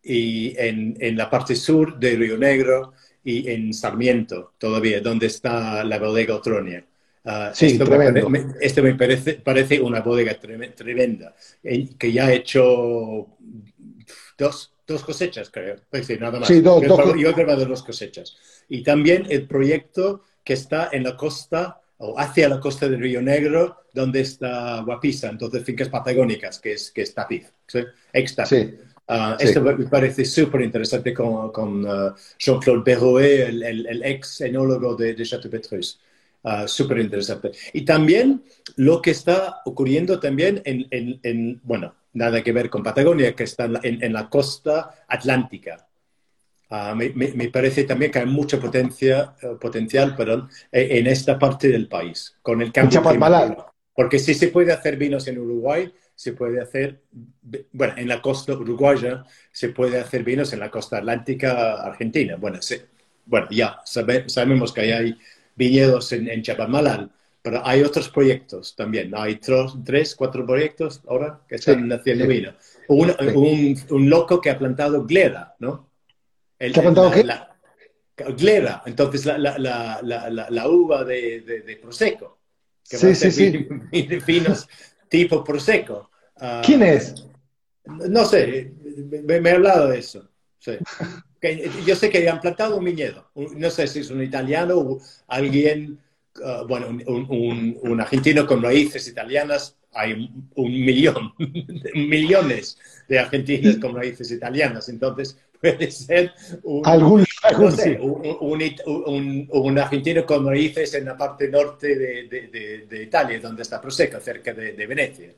[0.03, 5.97] y en, la parte sur de Río Negro y en Sarmiento, todavía, donde está la
[5.97, 6.85] bodega Otronia.
[7.23, 7.85] Uh, sí, esto,
[8.29, 11.33] Me, esto me parece, parece una bodega tremenda,
[11.97, 13.37] que ya ha hecho
[14.37, 15.77] dos, dos cosechas, creo.
[16.03, 16.47] Sí, nada más.
[16.47, 16.83] Sí, dos,
[17.17, 18.35] yo he grabado dos cosechas.
[18.71, 23.21] Y también el proyecto que está en la costa o hacia la costa de Río
[23.21, 27.79] Negro, donde está Guapisa, entonces fincas patagónicas, que es, que es Tapiz, ¿sí?
[29.07, 34.95] Ah, esto me parece súper interesante con, con uh, Jean-Claude Berrouet, el, el, ex enólogo
[34.95, 35.99] de, de Chateau Petrus.
[36.43, 37.51] Uh, súper interesante.
[37.73, 38.41] Y también
[38.77, 43.43] lo que está ocurriendo también en, en, en, bueno, nada que ver con Patagonia, que
[43.43, 45.87] está en, la costa atlántica.
[46.73, 51.67] Ah, me, parece también que hay mucha potencia, eh, potencial perdón, e, en esta parte
[51.67, 53.73] del país, con el cambio climático.
[53.93, 57.01] Porque si se puede hacer vinos en Uruguay, se puede hacer,
[57.73, 62.37] bueno, en la costa uruguaya se puede hacer vinos en la costa atlántica argentina.
[62.37, 62.59] Bueno,
[63.25, 65.17] bueno ya sabemos que hay
[65.57, 66.41] viñedos en, en
[67.41, 69.11] pero hay otros proyectos también.
[69.13, 69.41] Hay
[69.83, 72.53] tres, cuatro proyectos ahora que están haciendo vino.
[72.87, 73.13] Un,
[73.89, 75.90] un, loco que ha plantado glera, ¿no?
[76.61, 77.25] El, ¿Qué ha plantado qué?
[78.37, 79.57] glera, entonces la, la,
[80.03, 82.39] la, la uva de, de, Prosecco.
[82.87, 83.67] Que sí, sí, sí.
[84.27, 84.67] Vinos
[85.09, 86.11] tipo Prosecco.
[86.37, 87.25] Ah, ¿Quién es?
[87.85, 88.73] No sé,
[89.23, 90.29] me, ha hablado de eso.
[91.85, 93.31] yo sé que han plantado un viñedo.
[93.35, 95.99] No sé si es un italiano o alguien
[96.43, 101.33] Ah, bueno, un, argentino con raíces italianas, hay un, millón,
[101.93, 102.77] millones
[103.09, 106.83] de argentinos con raíces italianas, entonces puede ser un,
[109.51, 114.87] un, argentino con raíces en la parte norte de, Italia, donde está Prosecco, cerca de,
[114.87, 115.31] Venecia.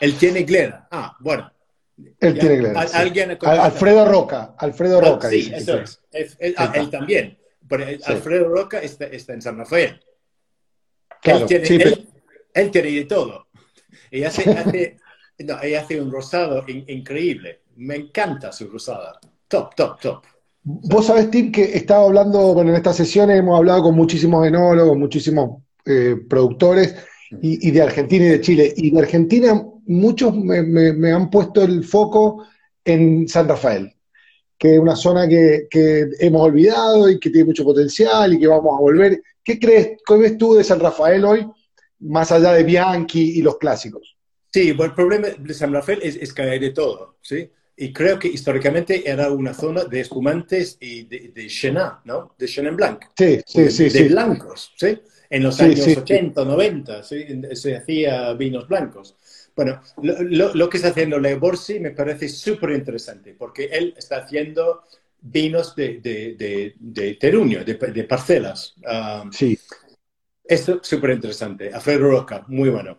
[0.00, 0.86] Él tiene glera.
[0.90, 1.52] Ah, bueno.
[2.20, 2.80] Él tiene glera.
[3.64, 4.54] Alfredo Roca.
[4.56, 5.28] Alfredo ah, Roca.
[5.28, 6.00] sí, eso es.
[6.56, 7.36] Ah, él también.
[8.04, 10.00] Alfredo Roca está, en San Rafael.
[11.24, 11.46] él,
[12.70, 13.48] tiene, de todo.
[14.10, 14.50] Y hace,
[15.76, 17.62] hace, un rosado increíble.
[17.76, 19.18] Me encanta su rosada.
[19.52, 20.24] Top, top, top.
[20.64, 24.96] Vos sabés, Tim, que estaba hablando, bueno, en estas sesiones hemos hablado con muchísimos enólogos,
[24.96, 26.96] muchísimos eh, productores,
[27.40, 28.72] y, de Argentina y de Chile.
[28.76, 32.46] Y de Argentina, muchos me han puesto el foco
[32.84, 33.94] en San Rafael
[34.62, 35.66] que es una zona que,
[36.20, 39.20] hemos olvidado y que tiene mucho potencial y que vamos a volver.
[39.42, 41.44] ¿Qué crees, qué ves tú de San Rafael hoy,
[41.98, 44.16] más allá de Bianchi y los clásicos?
[44.52, 47.50] Sí, el problema de San Rafael es, que hay de todo, ¿sí?
[47.76, 52.34] Y creo que históricamente era una zona de espumantes y de, de Chenin, ¿no?
[52.38, 53.04] De Chenin Blanc.
[53.16, 53.88] Sí, sí, sí.
[53.88, 54.98] De blancos, ¿sí?
[55.30, 57.24] En los años 80, 90, ¿sí?
[57.54, 59.16] se hacía vinos blancos.
[59.56, 64.82] Bueno, lo, que está haciendo Le Borsi me parece súper interesante porque él está haciendo
[65.22, 68.74] vinos de, de, de, terruño, de, parcelas.
[68.78, 69.58] Um, sí.
[70.44, 71.72] Esto es súper interesante.
[71.72, 72.98] Alfredo Roca, muy bueno.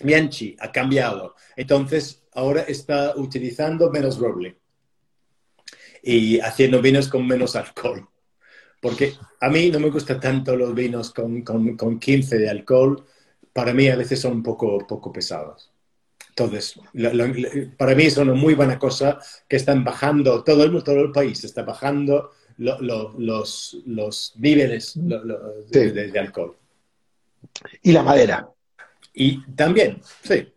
[0.00, 1.34] Bianchi ha cambiado.
[1.56, 4.56] Entonces, ahora está utilizando menos roble
[6.02, 8.08] y haciendo vinos con menos alcohol.
[8.80, 13.04] Porque a mí no me gustan tanto los vinos con, con, con 15 de alcohol.
[13.52, 15.72] Para mí a veces son un poco, poco pesados.
[16.28, 16.78] Entonces,
[17.78, 19.18] para mí es una muy buena cosa
[19.48, 26.54] que están bajando, todo el, todo el país está bajando los, los, niveles de, alcohol.
[27.82, 28.50] Y la madera.
[29.14, 30.52] Y también, sí.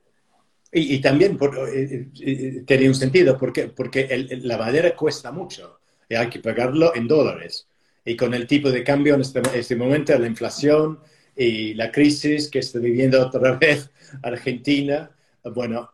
[0.71, 6.15] Y, también por, eh, eh, tiene un sentido, porque, porque la madera cuesta mucho y
[6.15, 7.67] hay que pagarlo en dólares.
[8.05, 10.99] Y con el tipo de cambio en este, este momento, la inflación
[11.35, 13.89] y la crisis que está viviendo otra vez
[14.21, 15.09] Argentina,
[15.43, 15.89] bueno,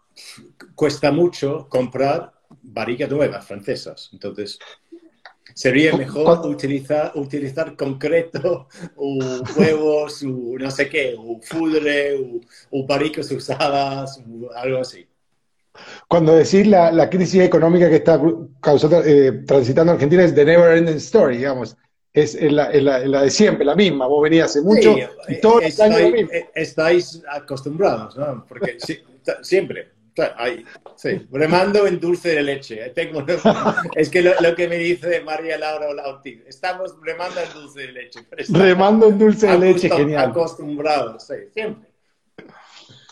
[0.75, 4.09] cuesta mucho comprar barrigas nuevas francesas.
[4.13, 4.59] Entonces,
[5.55, 9.19] sería mejor utilizar, utilizar concreto, o
[9.57, 12.19] huevos, o no sé qué, o fudre,
[12.69, 15.07] o, barricas usadas, o algo así.
[16.07, 18.21] Cuando decís la, crisis económica que está
[18.61, 21.75] causando, eh, transitando Argentina es the never ending story, digamos.
[22.13, 24.07] Es la, de siempre, la misma.
[24.07, 24.95] Vos venís hace mucho
[25.27, 28.45] y todos estáis, estáis acostumbrados, ¿no?
[28.47, 28.77] Porque
[29.41, 29.94] siempre.
[30.95, 32.89] Sí, remando en dulce de leche.
[32.91, 33.25] Tengo,
[33.95, 38.19] es que lo, que me dice María Laura Lauti, estamos remando en dulce de leche.
[38.49, 40.29] Remando en dulce de leche, genial.
[40.29, 41.89] Acostumbrados, sí, siempre.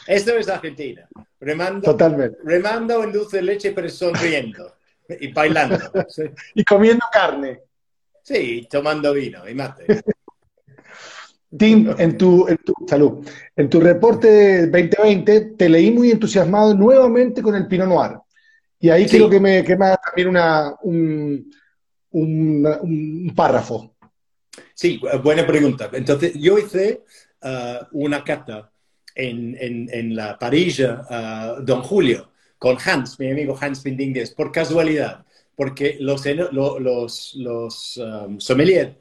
[0.07, 1.07] Esto es Argentina.
[1.39, 2.37] Remando, Totalmente.
[2.43, 4.75] Remando en dulce de leche, pero sonriendo
[5.09, 5.77] y bailando.
[6.55, 7.61] y comiendo carne.
[8.21, 9.85] Sí, tomando vino y mate.
[11.57, 12.47] Tim, en tu,
[12.87, 18.17] salud, en tu reporte 2020 te leí muy entusiasmado nuevamente con el Pinot Noir.
[18.79, 21.53] Y ahí quiero que me, que hagas también una, un,
[22.11, 23.95] un, párrafo.
[24.73, 25.89] Sí, buena pregunta.
[25.93, 27.03] Entonces, yo hice
[27.43, 28.71] uh, una cata
[29.15, 35.23] en, en, la parilla uh, Don Julio con Hans, mi amigo Hans Pindingues, por casualidad,
[35.55, 38.95] porque los, los, los um, sommeliers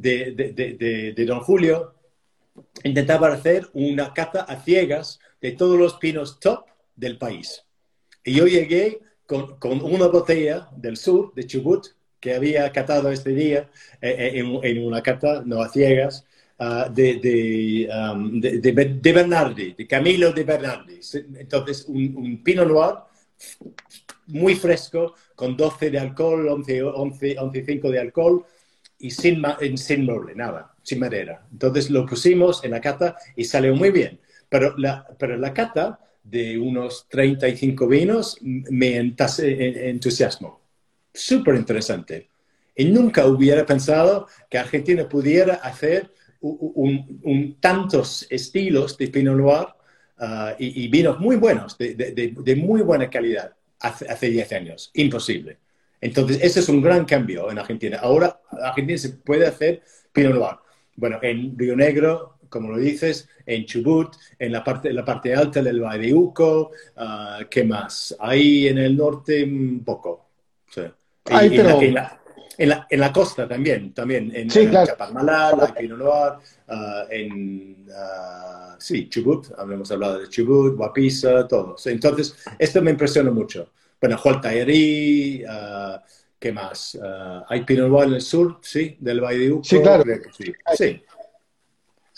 [0.00, 1.94] de, de, Don Julio,
[2.84, 7.64] intentaba hacer una caza a ciegas de todos los pinos top del país.
[8.24, 11.86] Y yo llegué con, una botella del sur, de Chubut,
[12.20, 16.26] que había catado este día eh, eh, en, una cata, no a ciegas,
[16.58, 20.98] ah, de, um, de, de, Bernardi, de Camilo de Bernardi.
[21.38, 22.94] Entonces, un, un Pinot Noir
[24.26, 28.44] muy fresco, con 12 de alcohol, 11, 11, 11 de alcohol
[28.98, 29.42] y sin,
[29.76, 31.46] sin roble, nada, sin madera.
[31.52, 34.20] Entonces lo pusimos en la cata y salió muy bien.
[34.48, 40.60] Pero la, pero la cata de unos 35 vinos me entusiasmó.
[41.12, 42.28] Súper interesante.
[42.74, 49.66] Y nunca hubiera pensado que Argentina pudiera hacer un, tantos estilos de Pinot Noir
[50.18, 54.90] ah, y, vinos muy buenos, de, de, muy buena calidad, hace 10 años.
[54.94, 55.58] Imposible.
[56.00, 57.98] Entonces, ese es un gran cambio en Argentina.
[58.00, 59.82] Ahora, Argentina se puede hacer
[60.12, 60.56] Pinot Noir.
[60.96, 65.62] Bueno, en Río Negro, como lo dices, en Chubut, en la parte, la parte alta
[65.62, 68.16] del Valle de Uco, uh, ¿qué más?
[68.18, 70.26] Ahí en el norte, un poco.
[70.70, 70.82] Sí.
[71.30, 74.86] en, la, en, la, costa también, también en, sí, claro.
[74.86, 76.32] Chaparmalal, Pinot Noir,
[76.68, 81.86] uh, en uh, sí, Chubut, habremos hablado de Chubut, Guapisa, todos.
[81.86, 85.98] Entonces, esto me impresiona mucho bueno, Jualtayerí, uh,
[86.38, 86.94] ¿qué más?
[86.94, 88.58] Uh, ¿Hay Pinot Noir en el sur?
[88.62, 89.64] Sí, del Valle de Uco.
[89.64, 90.04] Sí, claro.
[90.36, 90.52] Sí.
[90.74, 91.02] sí.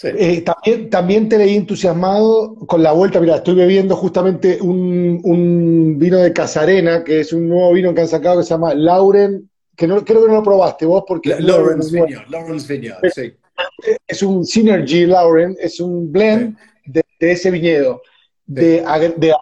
[0.02, 3.20] Eh, también, también te leí entusiasmado con la vuelta.
[3.20, 8.00] Mira, estoy bebiendo justamente un, un, vino de Casarena, que es un nuevo vino que
[8.00, 11.36] han sacado que se llama Lauren, que no, creo que no lo probaste vos porque...
[11.38, 13.34] Lawrence Vineyard, Lawrence Vineyard, sí.
[14.06, 18.00] Es un Synergy Lauren, es un blend de, de, ese viñedo,
[18.46, 18.82] de,
[19.18, 19.34] de.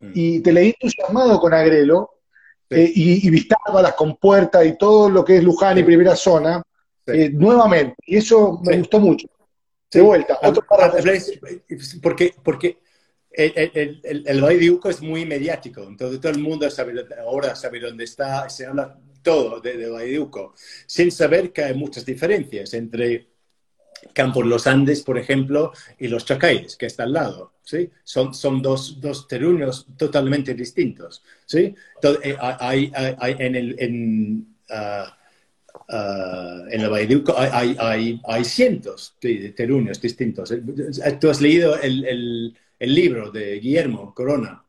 [0.00, 0.12] Mm.
[0.14, 2.10] Y te leí entusiasmado con Agrelo
[2.70, 6.62] eh, y, y Vistalba, las compuertas y todo lo que es Luján y primera zona,
[7.06, 7.96] eh, nuevamente.
[8.06, 9.28] Y eso me gustó mucho.
[9.92, 10.64] De vuelta, otro
[12.00, 12.78] Porque, porque
[13.32, 17.56] el, el, el, Valle de Uco es muy mediático, entonces todo el mundo sabe, ahora
[17.56, 20.54] sabe dónde está, se habla todo de, de Valle de Uco,
[20.86, 23.26] sin saber que hay muchas diferencias entre
[24.12, 27.52] Campos Los Andes, por ejemplo, y los Chacayes, que está al lado.
[27.62, 27.90] ¿sí?
[28.04, 31.22] Son, son dos, dos terruños totalmente distintos.
[31.46, 31.74] ¿sí?
[31.96, 33.76] Entonces, eh, hay, hay, en el...
[33.78, 40.52] En, uh, uh, en Valle hay, hay, hay, cientos de terruños distintos.
[41.20, 44.64] Tú has leído el, el, el libro de Guillermo Corona.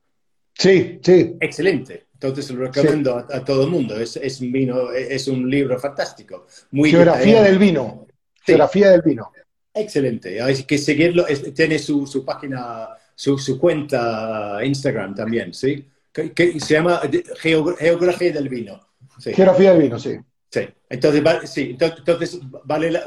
[0.53, 1.35] Sí, sí.
[1.39, 2.05] Excelente.
[2.13, 3.33] Entonces lo recomiendo sí.
[3.33, 3.99] a, a, todo el mundo.
[3.99, 6.45] Es, es, un vino, es un libro fantástico.
[6.71, 8.05] Muy Geografía del vino.
[8.43, 9.31] Geografía del vino.
[9.73, 10.41] Excelente.
[10.41, 11.25] Hay que seguirlo.
[11.55, 15.87] Tiene su, su página, su, su, cuenta Instagram también, ¿sí?
[16.11, 17.01] Que, se llama
[17.39, 18.79] Geografía del Vino.
[19.17, 19.33] Sí.
[19.33, 20.17] Geografía del vino, sí.
[20.49, 23.05] Sí, entonces, sí, entonces vale, la,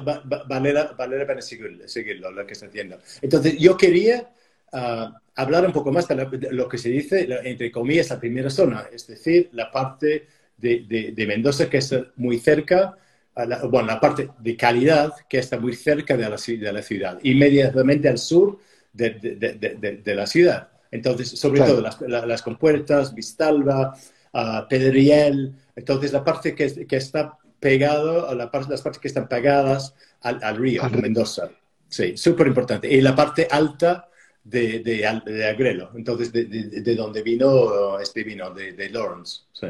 [0.49, 2.99] vale, la, vale la pena seguirlo, seguirlo, lo que está haciendo.
[3.21, 4.33] Entonces, yo quería
[4.73, 8.19] uh, hablar un poco más de, la, de, lo que se dice, entre comillas, la
[8.19, 12.97] primera zona, es decir, la parte de, de, de Mendoza que es muy cerca
[13.37, 17.19] la, bueno, la parte de calidad que está muy cerca de la, de la ciudad,
[17.23, 18.59] inmediatamente al sur
[18.93, 20.69] de, de, de la ciudad.
[20.91, 21.73] Entonces, sobre claro.
[21.73, 23.97] todo las, las, compuertas, Vistalba,
[24.33, 29.27] uh, Pedriel, entonces la parte que, que está pegado, la parte, las partes que están
[29.27, 31.51] pegadas al, al río, al Mendoza.
[31.89, 32.93] Sí, súper importante.
[32.93, 34.09] Y la parte alta
[34.45, 39.41] de, de, de Agrelo, entonces de, de, donde vino este vino, de, Lawrence.
[39.53, 39.67] Sí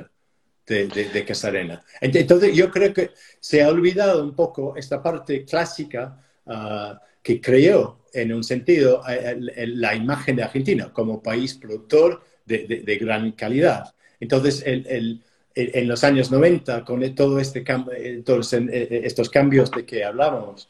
[0.67, 1.83] de, Casarena.
[2.01, 8.05] Entonces, yo creo que se ha olvidado un poco esta parte clásica uh, que creó,
[8.13, 13.95] en un sentido, el, el, la imagen de Argentina como país productor de, gran calidad.
[14.21, 15.23] Entonces, el,
[15.55, 17.65] en los años 90, con todo este
[17.97, 20.69] eh, todos eh, eh, estos cambios de que hablábamos,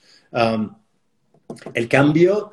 [1.74, 2.50] el cambio,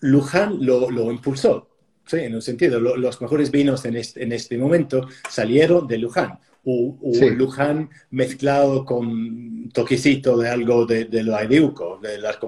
[0.00, 1.68] Luján lo, impulsó.
[2.06, 5.98] Sí, en un sentido, lo, los mejores vinos en este, en este momento salieron de
[5.98, 7.30] Luján o, o sí.
[7.30, 12.38] Luján mezclado con toquecito de algo de, de lo aidiuco, de, las,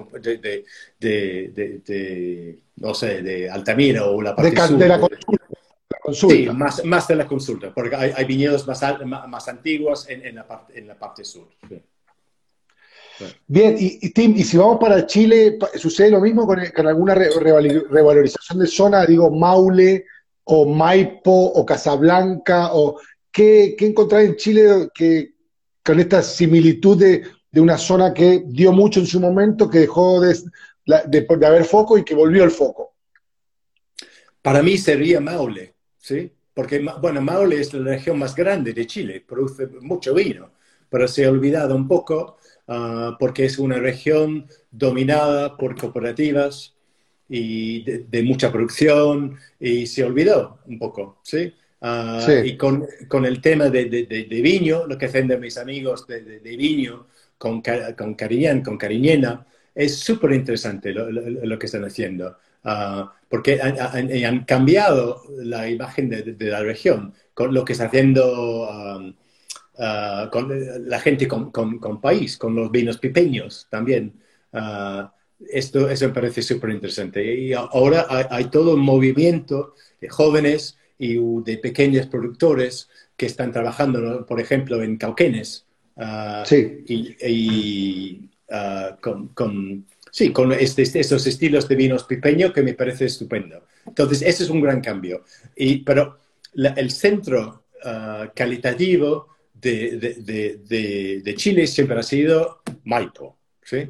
[0.99, 4.77] de, no sé, de Altamira o la parte de, sur.
[4.77, 5.47] De la consulta.
[6.01, 6.35] consulta.
[6.35, 10.25] Sí, más, más de la consulta, porque hay, hay viñedos más, más, más, antiguos en,
[10.25, 11.47] en, la parte, en la parte sur.
[11.67, 11.81] Sí.
[13.47, 17.13] Bien, y, y, Tim, y si vamos para Chile, ¿sucede lo mismo con, con alguna
[17.13, 17.29] re,
[17.89, 19.05] revalorización de zona?
[19.05, 20.05] Digo, Maule,
[20.45, 22.99] o Maipo, o Casablanca, o
[23.33, 25.33] ¿qué, qué en Chile que,
[25.83, 30.21] con esta similitud de, de, una zona que dio mucho en su momento, que dejó
[30.21, 30.37] de,
[31.07, 32.93] de, de haber foco y que volvió el foco?
[34.41, 36.31] Para mí sería Maule, ¿sí?
[36.53, 40.51] Porque, bueno, Maule es la región más grande de Chile, produce mucho vino,
[40.89, 46.75] pero se ha olvidado un poco uh, porque es una región dominada por cooperativas
[47.27, 51.53] y de, de, mucha producción y se olvidó un poco, ¿sí?
[51.83, 52.31] Uh, sí.
[52.45, 56.07] Y con, con, el tema de, de, de, viño, lo que hacen de mis amigos
[56.07, 57.07] de, viño
[57.37, 57.61] con,
[57.97, 65.23] con Cariñán, con Cariñena, es súper interesante lo, que están haciendo, ah, porque han, cambiado
[65.39, 68.65] la imagen de, la región con lo que está haciendo
[69.77, 74.13] ah, con la gente con, con, país, con los vinos pipeños también.
[75.49, 77.35] esto, eso me parece súper interesante.
[77.35, 84.25] Y ahora hay, todo un movimiento de jóvenes y de pequeños productores que están trabajando,
[84.25, 85.65] por ejemplo, en Cauquenes.
[86.45, 86.83] sí.
[86.87, 93.05] y Ah, con, sí, con este, este, estos estilos de vinos pipeño que me parece
[93.05, 93.65] estupendo.
[93.87, 95.23] Entonces, ese es un gran cambio.
[95.55, 96.19] Y, pero
[96.53, 103.89] el centro ah, calitativo de, de, de, Chile siempre ha sido Maipo, ¿sí?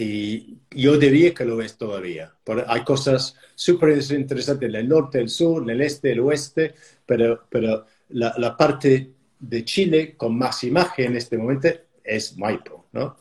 [0.00, 2.32] Y yo diría que lo es todavía.
[2.66, 6.74] hay cosas súper interesantes en el norte, el sur, en el este, el oeste,
[7.04, 11.68] pero, pero la, la parte de Chile con más imagen en este momento
[12.04, 13.16] es Maipo, ¿no?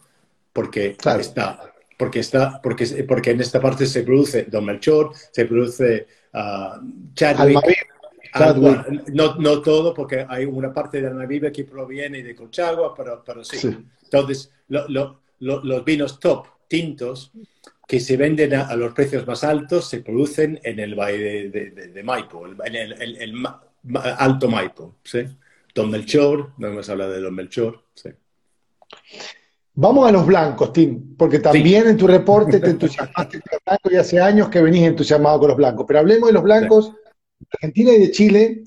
[0.57, 6.07] porque está, porque está, porque, porque en esta parte se produce Don Melchor, se produce
[6.33, 7.59] uh, Chadwick,
[9.13, 13.43] no, no, todo, porque hay una parte de Almaviva que proviene de Colchagua, pero, pero
[13.43, 13.69] sí.
[14.01, 17.31] Entonces, los vinos top, tintos,
[17.87, 22.45] que se venden a, los precios más altos, se producen en el valle de, Maipo,
[22.65, 23.45] en el,
[23.93, 25.25] Alto Maipo, ¿sí?
[25.73, 28.09] Don Melchor, no hemos hablado de Don Melchor, sí.
[29.79, 33.91] Vamos a los blancos, Tim, porque también en tu reporte te entusiasmaste con los blancos
[33.93, 35.85] y hace años que venís entusiasmado con los blancos.
[35.87, 36.91] Pero hablemos de los blancos
[37.39, 38.63] de Argentina y de Chile.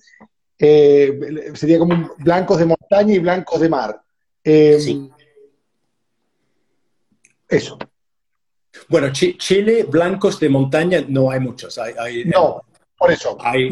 [0.57, 4.01] Eh, sería como blancos de montaña y blancos de mar.
[4.45, 5.11] Eh, sí.
[7.49, 7.77] Eso.
[8.89, 11.79] Bueno, Chile, blancos de montaña no hay muchos.
[12.27, 12.63] no,
[12.97, 13.37] por eso.
[13.41, 13.71] Hay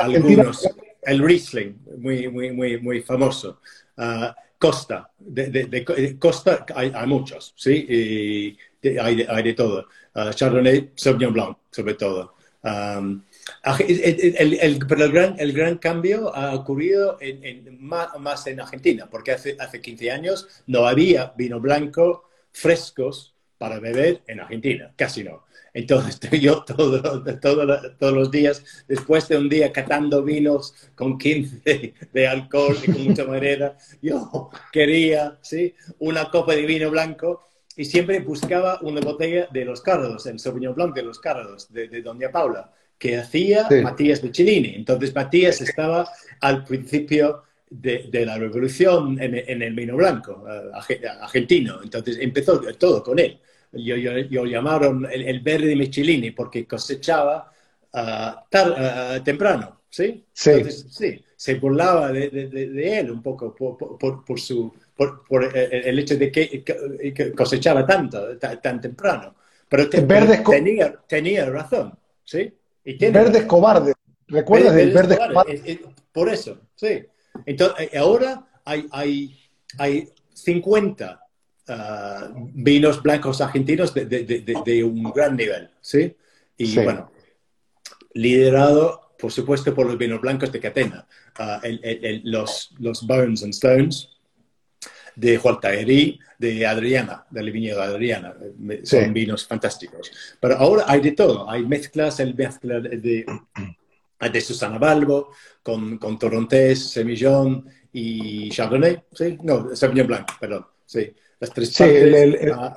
[0.00, 0.68] algunos.
[1.02, 3.60] El Riesling, muy, muy, muy, muy famoso.
[3.98, 8.56] Ah, Costa, de, Costa hay, muchos, ¿sí?
[8.82, 9.88] Y hay, de, todo.
[10.14, 12.34] Uh, Chardonnay, Sauvignon Blanc, sobre todo.
[12.62, 13.22] Um,
[13.86, 19.56] el, pero el gran, el gran cambio ha ocurrido en, más, en Argentina, porque hace,
[19.60, 23.33] hace 15 años no había vino blanco frescos
[23.64, 25.46] para beber en Argentina, casi no.
[25.72, 27.00] Entonces yo todo,
[27.40, 33.04] todos los días, después de un día catando vinos con 15 de alcohol y con
[33.04, 35.74] mucha madera, yo quería ¿sí?
[35.98, 40.74] una copa de vino blanco y siempre buscaba una botella de los Cardos, el Sauvignon
[40.74, 44.74] Blanc de los Cardos, de, Doña Paula, que hacía Matías Michelini.
[44.74, 46.06] Entonces Matías estaba
[46.40, 51.82] al principio de, la revolución en, el vino blanco eh, argentino.
[51.82, 53.40] Entonces empezó todo con él
[53.76, 57.50] yo, yo, llamaron el, verde de Michelini porque cosechaba
[57.92, 60.24] uh, temprano, ¿sí?
[60.32, 60.64] Sí.
[60.70, 66.16] sí, se burlaba de, de, él un poco por, por, por su, por, el hecho
[66.16, 69.34] de que cosechaba tanto, tan, temprano.
[69.68, 72.52] Pero tenía, tenía razón, ¿sí?
[72.84, 73.94] Y tiene verdes cobardes.
[74.28, 75.80] ¿Recuerdas del verde cobarde?
[76.12, 77.04] Por eso, sí.
[77.44, 79.36] Entonces, eh, ahora hay, hay,
[79.78, 81.23] hay 50
[81.66, 86.14] Ah, vinos blancos argentinos de, un gran nivel, ¿sí?
[86.58, 87.10] Y bueno,
[88.12, 91.06] liderado, por supuesto, por los vinos blancos de Catena,
[91.38, 91.62] ah,
[92.24, 94.10] los, los Bones and Stones
[95.16, 98.34] de Jualtaerí, de Adriana, del viñedo de Adriana.
[98.82, 100.12] Son vinos fantásticos.
[100.38, 101.48] Pero ahora hay de todo.
[101.48, 103.24] Hay mezclas, el mezcla de,
[104.20, 105.30] de Susana Balbo
[105.62, 109.38] con, con Torontés, Semillón y Chardonnay, ¿sí?
[109.42, 111.14] No, Sauvignon Blanc, perdón, sí
[111.50, 112.74] tres sí, El, el, ah,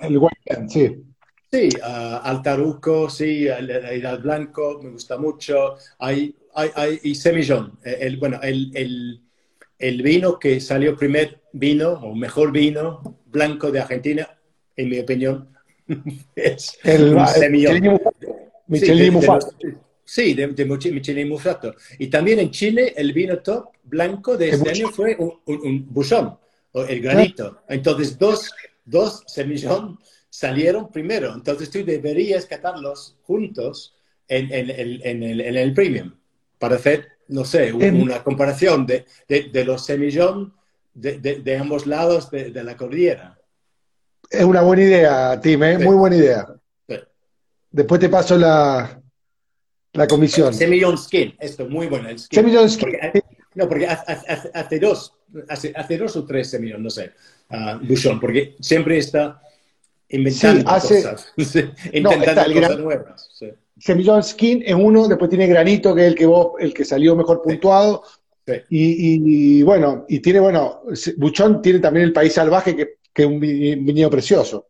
[0.67, 1.03] sí.
[1.51, 5.75] Sí, uh, Altaruco, sí, el, el, Blanco, me gusta mucho.
[5.99, 7.79] Hay, hay, hay y Semillón.
[7.85, 9.21] Eh, el, bueno, el,
[9.79, 14.27] el, vino que salió primer vino, o mejor vino, blanco de Argentina,
[14.75, 15.49] en mi opinión,
[16.35, 17.99] es el, Semillón.
[18.67, 19.55] Michelin Mufato.
[20.03, 21.75] Sí, de, de Michelin Mufato.
[21.97, 25.93] Y también en Chile, el vino top blanco de este año fue un, un, un
[26.85, 27.61] el granito.
[27.67, 28.51] Entonces, dos,
[28.85, 29.99] dos semillón
[30.29, 31.33] salieron primero.
[31.33, 33.95] Entonces, tú deberías catarlos juntos
[34.27, 36.13] en, en, en, el, en el, premium
[36.59, 40.53] para hacer, no sé, una comparación de, de, los semillón
[40.93, 43.39] de, de, ambos lados de, la cordillera.
[44.29, 45.77] Es una buena idea, Tim, ¿eh?
[45.77, 46.47] muy buena idea.
[47.71, 49.01] Después te paso la,
[49.93, 50.53] la comisión.
[50.53, 52.09] Semillón Skin, esto, muy bueno.
[52.09, 52.39] El skin.
[52.39, 52.89] Semillón Skin.
[53.57, 55.17] No, porque hace dos
[55.49, 57.11] hace, hace dos o tres semillas, no sé,
[57.51, 59.41] uh, porque siempre está
[60.09, 61.33] inventando cosas,
[61.91, 63.29] intentando cosas nuevas.
[63.79, 67.15] Semillón Skin es uno, después tiene Granito, que es el que vos, el que salió
[67.15, 68.03] mejor puntuado.
[68.69, 70.81] Y, bueno, y tiene, bueno,
[71.17, 74.69] Buchón tiene también el País Salvaje, que, que es un viñedo precioso.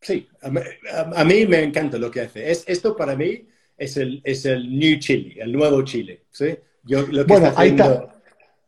[0.00, 2.50] sí, a, mí me encanta lo que hace.
[2.50, 3.46] Es, esto para mí
[3.78, 6.24] es el, es el New Chile, el nuevo Chile.
[6.30, 6.56] ¿sí?
[6.84, 8.14] Yo, lo que bueno, ahí está.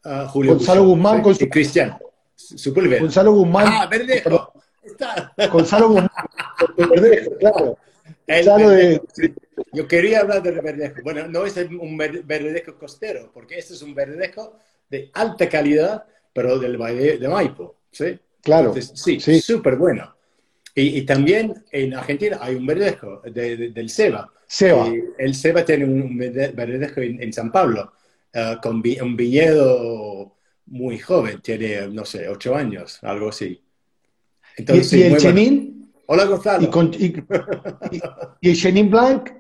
[0.05, 1.49] Uh, Julio Gonzalo Guzmán con su...
[1.49, 1.99] Cristian.
[3.01, 3.67] Gonzalo Guzmán.
[3.69, 4.53] Ah, Verdejo.
[4.83, 5.33] Está.
[5.51, 6.11] Gonzalo Guzmán.
[6.77, 7.79] Verdejo, claro.
[8.27, 9.03] de...
[9.73, 11.03] Yo quería hablar del verdejo.
[11.03, 14.59] Bueno, no es un verdejo costero, porque este es un verdejo
[14.89, 17.77] de alta calidad, pero del Valle de Maipo.
[17.91, 18.19] ¿sí?
[18.43, 18.75] Claro.
[18.75, 20.15] sí, súper bueno.
[20.75, 24.33] Y, también en Argentina hay un verdejo del Seba.
[24.47, 24.91] Seba.
[25.19, 27.93] el Seba tiene un verdejo en, San Pablo,
[28.35, 33.63] uh, con un viñedo muy joven, tiene, no sé, ocho años, algo así.
[34.57, 35.93] Entonces, ¿Y, el Chenin?
[36.07, 36.71] Hola, Gonzalo.
[38.41, 39.31] ¿Y, el Chenin Blanc?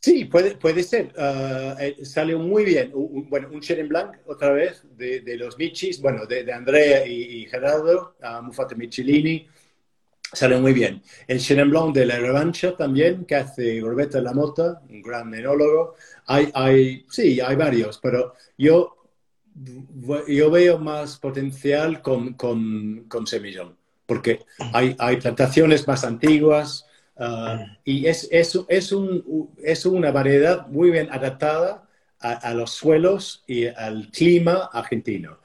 [0.00, 1.12] Sí, puede, puede ser.
[1.16, 2.90] Uh, eh, salió muy bien.
[2.92, 7.06] Un, bueno, un Chenin Blanc, otra vez, de, de los Michis, bueno, de, de Andrea
[7.06, 9.48] y, Gerardo, uh, Mufate Michelini,
[10.34, 11.02] sale muy bien.
[11.26, 15.94] El Chenin Blanc de la revancha también, que hace Gorbeta Mota, un gran menólogo.
[16.26, 18.96] Hay, hay, sí, hay varios, pero yo,
[20.28, 23.76] yo veo más potencial con, con, con Semillón,
[24.06, 24.40] porque
[24.72, 30.90] hay, hay plantaciones más antiguas uh, y es, es, es, un, es una variedad muy
[30.90, 31.80] bien adaptada
[32.20, 35.40] a los suelos y al clima argentino.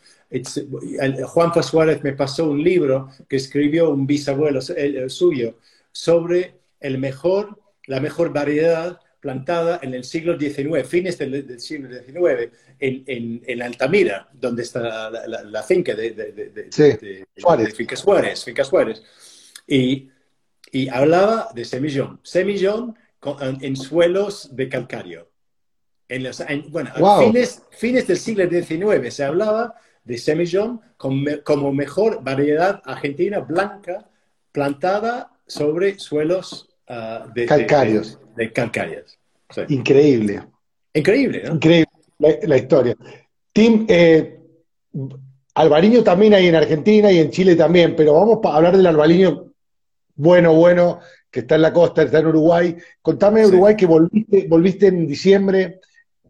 [1.26, 5.58] Juan Suárez me pasó un libro que escribió un bisabuelo suyo
[5.92, 12.52] sobre el mejor, la mejor variedad plantada en el siglo XIX, fines del, siglo XIX,
[12.80, 17.76] en, en, Altamira, donde está la, finca de, de, Suárez.
[17.76, 19.04] Finca Suárez, Finca Suárez.
[19.68, 20.10] Y,
[20.72, 22.96] y, hablaba de semillón, semillón
[23.62, 25.30] en, suelos de calcario.
[26.08, 32.82] En los, bueno, fines, fines del siglo XIX se hablaba de semillón como mejor variedad
[32.86, 34.10] argentina blanca
[34.52, 38.20] plantada sobre suelos ah, de, calcáreos.
[38.36, 39.18] De, calcáreos.
[39.68, 40.44] Increíble.
[40.94, 41.56] Increíble, ¿no?
[41.56, 41.90] Increíble
[42.20, 42.96] la, historia.
[43.54, 44.40] Tim, eh,
[45.56, 49.46] albariño también hay en Argentina y en Chile también, pero vamos a hablar del albariño
[50.16, 51.00] bueno, bueno,
[51.32, 52.76] que está en la costa, está en Uruguay.
[53.02, 55.80] Contame de Uruguay que volviste, volviste en diciembre,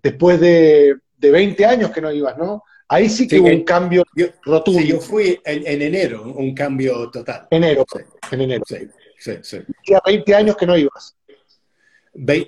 [0.02, 2.64] después de, de 20 años que no ibas, ¿no?
[2.92, 4.04] Ahí sí que hubo un cambio
[4.44, 4.82] rotundo.
[4.82, 7.48] Sí, yo fui en, enero, un cambio total.
[7.52, 7.86] Enero,
[8.32, 8.64] en enero.
[8.68, 8.78] Sí,
[9.20, 9.60] sí, sí.
[9.86, 11.16] Ya 20 años que no ibas.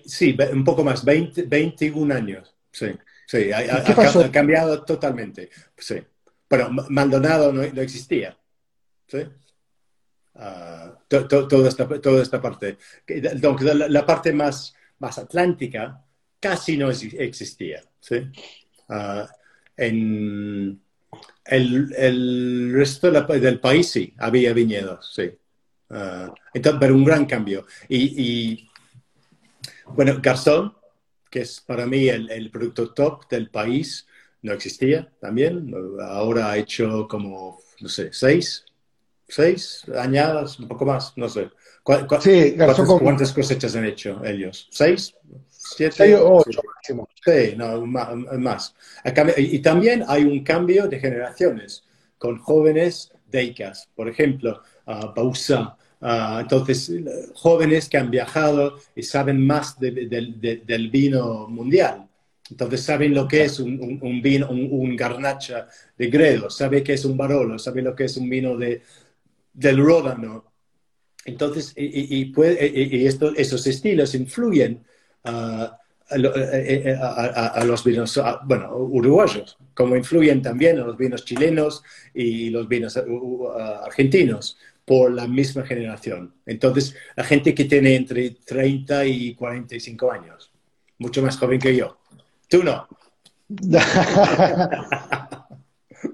[0.06, 2.56] sí, un poco más, 20, 21 años.
[2.72, 2.88] Sí,
[3.28, 5.50] sí, ha, cambiado totalmente.
[5.78, 6.02] Sí.
[6.48, 8.36] Pero Maldonado no, existía.
[9.08, 9.20] ¿sí?
[10.34, 12.78] Uh, toda, esta, toda esta parte.
[13.08, 16.04] La, la, parte más, más atlántica
[16.40, 17.84] casi no existía.
[18.00, 18.16] ¿sí?
[18.90, 19.28] Uh,
[19.82, 20.80] en
[21.46, 25.32] el, resto del país sí, había viñedos, sí.
[25.90, 27.66] Ah, entonces, pero un gran cambio.
[27.90, 28.70] Y,
[29.88, 30.74] bueno, Garzón,
[31.30, 34.08] que es para mí el, producto top del país,
[34.44, 35.74] no existía también.
[36.02, 38.64] Ahora ha hecho como, no sé, seis,
[39.28, 41.50] seis añadas, un poco más, no sé.
[42.22, 42.56] sí,
[43.00, 44.68] ¿Cuántas cosechas han hecho ellos?
[44.70, 45.16] ¿Seis?
[45.64, 47.08] Siete, ocho máximo.
[47.24, 48.76] Sí, no, más.
[49.38, 51.84] Y también hay un cambio de generaciones
[52.18, 55.78] con jóvenes deicas, por ejemplo, uh, Bausa.
[56.40, 56.92] entonces,
[57.36, 62.08] jóvenes que han viajado y saben más del vino mundial.
[62.52, 67.16] Entonces saben lo que es un, vino, un, garnacha de Gredo, saben que es un
[67.16, 68.82] Barolo, saben lo que es un vino de,
[69.54, 70.52] del Ródano.
[71.24, 73.08] Entonces, y, y,
[73.38, 74.84] esos estilos influyen
[75.24, 75.78] a,
[77.66, 83.00] los vinos, bueno, uruguayos, como influyen también a los vinos chilenos y los vinos
[83.84, 86.34] argentinos por la misma generación.
[86.46, 90.52] Entonces, la gente que tiene entre 30 y 45 años,
[90.98, 91.98] mucho más joven que yo.
[92.50, 92.88] Tú no.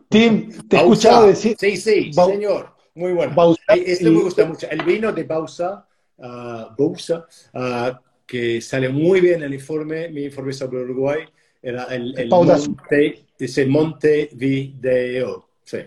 [0.09, 1.55] Tim, te he escuchado decir.
[1.59, 2.75] Sí, sí, señor.
[2.95, 3.55] Muy bueno.
[3.67, 4.67] Esto me gusta mucho.
[4.69, 5.87] El vino de Bausa,
[6.17, 7.95] uh, Bausa uh,
[8.27, 11.21] que sale muy bien el informe, mi informe sobre Uruguay,
[11.61, 15.49] era el, el monte, dice Montevideo.
[15.63, 15.79] Sí.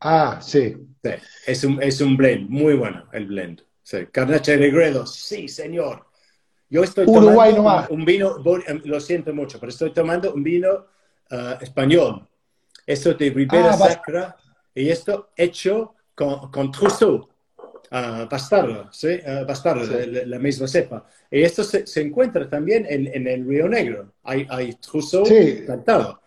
[0.00, 0.74] Ah, sí.
[1.02, 1.10] sí.
[1.46, 3.62] Es, un, es un blend, muy bueno el blend.
[3.82, 4.06] Sí.
[4.10, 6.06] Carnacha de Gredo, sí, señor.
[6.70, 10.86] Yo estoy Uruguay tomando un, vino, em, lo siento mucho, pero estoy tomando un vino
[11.30, 12.26] uh, español.
[12.86, 14.36] Esto de Ribera ah, Sacra
[14.74, 17.28] y esto hecho con, con trousseau
[17.90, 19.18] uh, bastardo, ¿sí?
[19.46, 19.84] bastardo,
[20.26, 21.06] La, misma cepa.
[21.30, 24.12] Y esto se, se encuentra también en, en, el Río Negro.
[24.22, 25.24] Hay, hay Trousseau
[25.66, 26.20] plantado.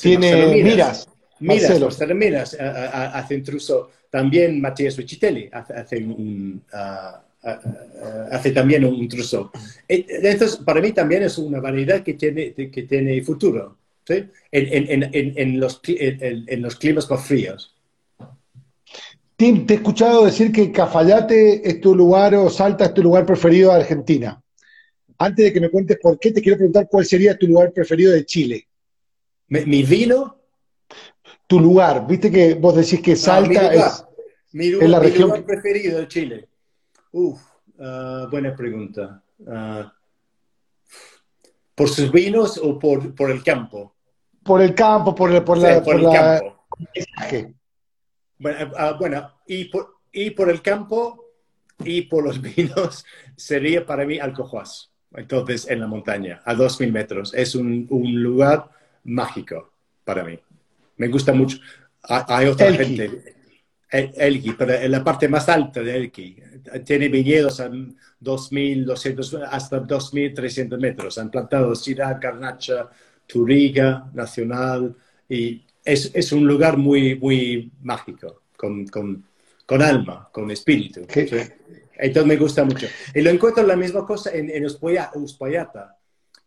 [0.00, 1.08] Tiene miras.
[1.40, 3.90] Milas, pues Milas hace un truso.
[4.10, 6.62] También Matías Uccitelli hace, un,
[8.30, 9.50] hace también un truso.
[9.88, 14.24] Entonces, para mí también es una variedad que tiene, que tiene futuro ¿sí?
[14.50, 17.74] en, en, en, los, en, los climas más fríos.
[19.40, 23.24] Tim, te he escuchado decir que Cafayate es tu lugar o Salta es tu lugar
[23.24, 24.38] preferido de Argentina.
[25.16, 28.12] Antes de que me cuentes por qué, te quiero preguntar cuál sería tu lugar preferido
[28.12, 28.68] de Chile.
[29.48, 30.42] ¿Mi, vino?
[31.46, 32.06] Tu lugar.
[32.06, 34.04] Viste que vos decís que ah, Salta es,
[34.52, 35.30] mi lugar, la región.
[35.30, 36.48] Mi lugar preferido de Chile.
[37.12, 37.40] Uf,
[37.78, 39.24] ah, buena pregunta.
[39.48, 39.90] Ah,
[41.74, 43.94] ¿Por sus vinos o por, por, el campo?
[44.44, 47.59] Por el campo, por, el, por, la, por, el campo.
[48.40, 51.26] Bueno, bueno y, por, y por el campo
[51.84, 53.04] y por los vinos
[53.36, 54.90] sería para mí Alcojuas.
[55.12, 57.34] Entonces, en la montaña, a 2.000 metros.
[57.34, 58.70] Es un, un, lugar
[59.04, 59.72] mágico
[60.04, 60.38] para mí.
[60.96, 61.58] Me gusta mucho.
[62.02, 63.34] Hay otra gente.
[63.90, 66.36] Elqui, pero en la parte más alta de Elqui.
[66.84, 71.18] Tiene viñedos a 2.200 hasta 2.300 metros.
[71.18, 72.88] Han plantado Syrah, Carnacha,
[73.26, 74.94] Turiga, Nacional.
[75.28, 79.24] Y es, es un lugar muy, muy mágico, con, con,
[79.66, 81.06] con alma, con espíritu.
[81.08, 82.86] Entonces me gusta mucho.
[83.14, 85.98] Y lo encuentro la misma cosa en, en Uspallata,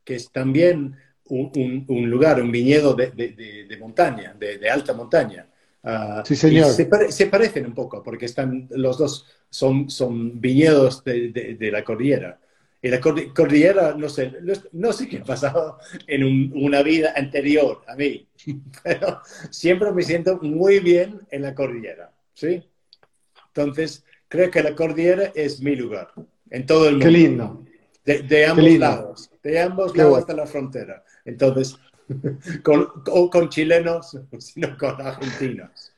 [0.03, 5.47] que es también un, un, lugar, un viñedo de, de, de montaña, de, alta montaña.
[5.83, 6.71] Uh, sí, señor.
[6.71, 12.39] Se, se, parecen un poco, porque están, los dos son, son viñedos de, la cordillera.
[12.83, 14.33] Y la cordillera, no sé,
[14.73, 18.27] no, sé qué ha pasado en una vida anterior a mí,
[18.83, 22.61] pero siempre me siento muy bien en la cordillera, ¿sí?
[23.47, 26.09] Entonces, creo que la cordillera es mi lugar,
[26.49, 27.05] en todo el mundo.
[27.05, 27.65] Qué lindo.
[28.03, 31.05] De, ambos lados, de ambos lados hasta la frontera.
[31.23, 31.77] Entonces,
[32.63, 35.93] con, o con chilenos, sino con argentinos.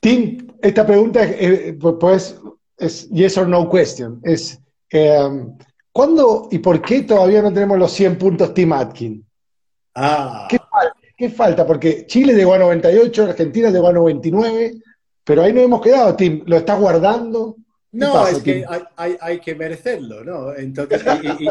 [0.00, 2.40] Tim, esta pregunta eh, pues,
[2.76, 4.20] es yes or no question.
[4.24, 4.60] Es,
[4.96, 5.46] eh,
[5.92, 9.24] ¿cuándo y por qué todavía no tenemos los 100 puntos Tim Atkin?
[9.94, 10.46] Ah.
[10.48, 10.96] ¿Qué, falta?
[11.16, 11.66] ¿Qué falta?
[11.66, 14.74] Porque Chile llegó a 98, Argentina llegó a 99,
[15.24, 16.42] pero ahí no hemos quedado, Tim.
[16.46, 17.56] ¿Lo estás guardando?
[17.96, 18.64] No, es que
[18.96, 20.54] hay, hay, que merecerlo, ¿no?
[20.54, 21.02] Entonces,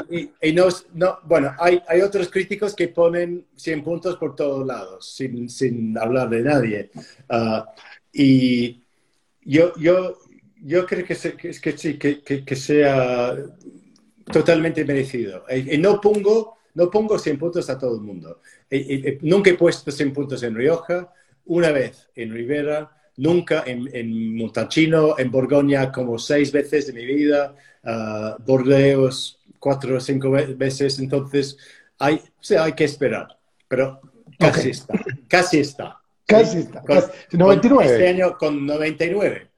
[0.09, 4.65] y, y, no, no, bueno, hay, hay otros críticos que ponen 100 puntos por todos
[4.65, 6.91] lados, sin, sin hablar de nadie.
[7.29, 7.63] Uh,
[8.13, 8.79] y
[9.41, 10.17] yo, yo,
[10.65, 13.35] yo creo que, que, que sí, que, que, sea
[14.31, 15.45] totalmente merecido.
[15.49, 18.41] Y, no pongo, no pongo 100 puntos a todo el mundo.
[19.21, 21.13] nunca he puesto 100 puntos en Rioja,
[21.45, 27.05] una vez en Rivera, nunca en, en Montalcino, en Borgoña, como seis veces de mi
[27.05, 31.57] vida, uh, Bordeaux cuatro o cinco veces, entonces
[31.99, 32.21] hay,
[32.59, 33.37] hay que esperar,
[33.67, 34.01] pero
[34.39, 34.93] casi está,
[35.27, 36.01] casi está.
[36.27, 36.81] Casi está,
[37.31, 37.91] 99.
[37.91, 39.54] este año con 99.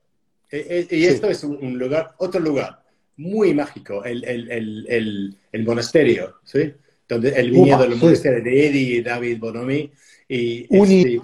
[0.50, 2.82] E, e, y, esto es un, lugar, otro lugar
[3.18, 6.74] muy mágico, el, el, el, el monasterio, ¿sí?
[7.08, 9.92] Donde el viñedo del monasterio de Eddie y David Bonomi.
[10.30, 11.22] Y este,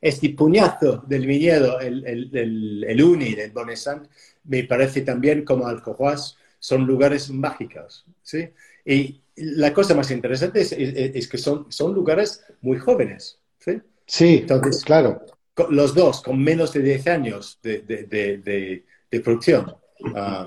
[0.00, 4.08] este puñazo del viñedo, el, el, el, Uni, del Bonesant,
[4.44, 8.04] me parece también como Alcojuas, son lugares mágicos.
[8.22, 8.48] ¿sí?
[8.84, 13.38] Y la cosa más interesante es, es, que son, son lugares muy jóvenes.
[13.58, 15.24] Sí, sí Entonces, claro.
[15.70, 19.74] Los dos, con menos de 10 años de, de, de, de producción.
[20.00, 20.46] Uh,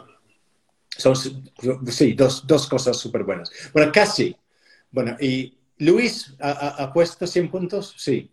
[0.97, 3.51] son, sí, dos, dos cosas súper buenas.
[3.73, 4.35] Bueno, casi.
[4.91, 7.93] Bueno, y Luis, ¿ha, ha puesto 100 puntos?
[7.97, 8.31] Sí.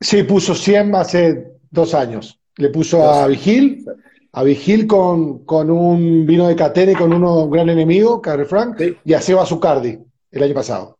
[0.00, 2.38] Sí, puso 100 hace dos años.
[2.56, 3.84] Le puso a Vigil,
[4.32, 8.80] a Vigil con, con un vino de Catene con uno, un gran enemigo, Carre Frank,
[9.04, 9.98] y a Seba Zucardi
[10.30, 10.98] el año pasado.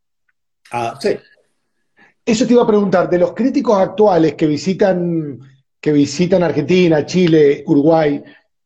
[0.70, 1.16] Ah, sí.
[2.26, 5.38] Eso te iba a preguntar, de los críticos actuales que visitan,
[5.80, 8.22] que visitan Argentina, Chile, Uruguay,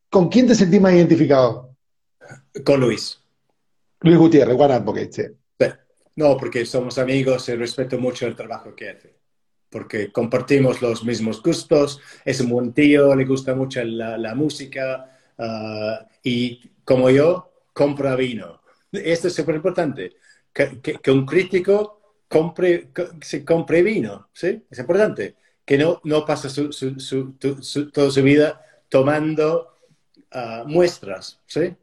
[0.09, 1.77] ¿con quién te sentís más identificado?
[2.65, 3.17] Con Luis.
[4.01, 5.23] Luis Gutiérrez, One Advocate, sí.
[6.15, 9.21] No, porque somos amigos y respeto mucho el trabajo que hace
[9.71, 16.05] porque compartimos los mismos gustos, es un buen tío, le gusta mucho la, música ah,
[16.21, 18.61] y como yo, compra vino.
[18.91, 20.17] Esto es súper importante,
[20.51, 22.00] que, un crítico
[22.31, 22.87] compre,
[23.21, 24.63] se compre vino, ¿sí?
[24.71, 29.75] Es importante, que no, no pasa toda su vida tomando
[30.31, 31.75] ah, muestras, ¿sí?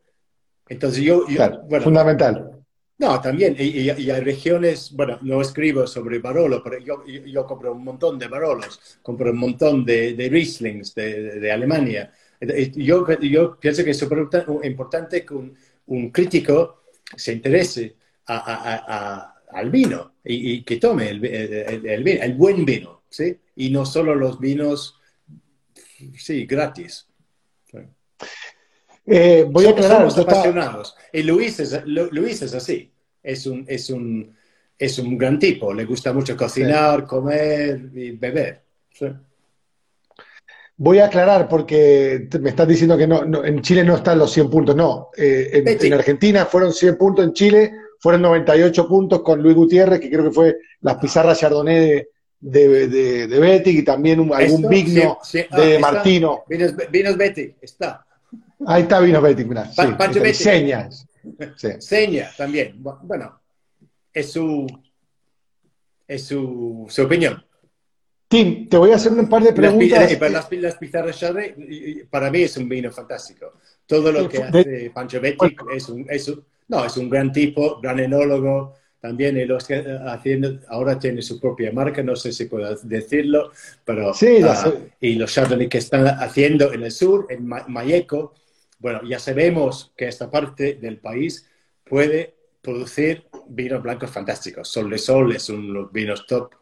[0.67, 1.27] Entonces yo...
[1.69, 2.65] bueno, fundamental.
[2.97, 7.85] No, también, y, hay regiones, bueno, no escribo sobre Barolo, pero yo, yo, compro un
[7.85, 12.11] montón de Barolos, compro un montón de, de Rieslings de, de, Alemania.
[12.75, 14.27] Yo, yo pienso que es súper
[14.65, 15.55] importante que un,
[15.87, 16.85] un, crítico
[17.15, 17.97] se interese
[18.27, 23.03] a, a, a, al vino y, que tome el, el, el, el, buen vino.
[23.09, 23.39] ¿sí?
[23.57, 25.01] Y no solo los vinos,
[26.17, 27.07] sí, gratis.
[29.11, 30.11] Eh, voy a aclarar.
[30.11, 30.95] Somos apasionados.
[31.13, 32.93] Y Luis es, Luis es así.
[33.23, 34.37] Es un, es, un,
[34.79, 35.73] es un gran tipo.
[35.73, 38.63] Le gusta mucho cocinar, comer y beber.
[40.77, 44.51] Voy a aclarar porque me estás diciendo que no, en Chile no están los 100
[44.51, 44.77] puntos.
[44.77, 50.01] No, eh, en, Argentina fueron 100 puntos, en Chile fueron 98 puntos con Luis Gutiérrez,
[50.01, 52.07] que creo que fue las pizarras Chardonnay
[52.41, 56.45] de, de, de, Betty y también algún vigno de ah, Martino.
[56.49, 58.07] Vinos, vinos Betty, está.
[58.67, 59.71] Ahí está Vinos Betty, mira.
[59.71, 61.07] Sí, Señas.
[61.81, 62.77] Seña también.
[62.79, 63.41] Bueno,
[64.13, 64.67] es su,
[66.07, 67.45] es su, su opinión.
[68.29, 70.21] Tim, te voy a hacer un par de preguntas.
[70.21, 73.55] Las, las, pizarras Chardonnay, para mí es un vino fantástico.
[73.87, 77.81] Todo lo que hace Pancho Betty es un, es un, no, es un gran tipo,
[77.81, 78.75] gran enólogo.
[79.01, 79.57] También él
[80.07, 83.53] haciendo, ahora tiene su propia marca, no sé si puedo decirlo,
[83.85, 88.35] pero sí, uh, y los Chardonnay que están haciendo en el sur, en Mayeco,
[88.81, 91.49] bueno, ya sabemos que esta parte del país
[91.85, 94.69] puede producir vinos blancos fantásticos.
[94.69, 96.55] Sol de Sol es uno de los vinos top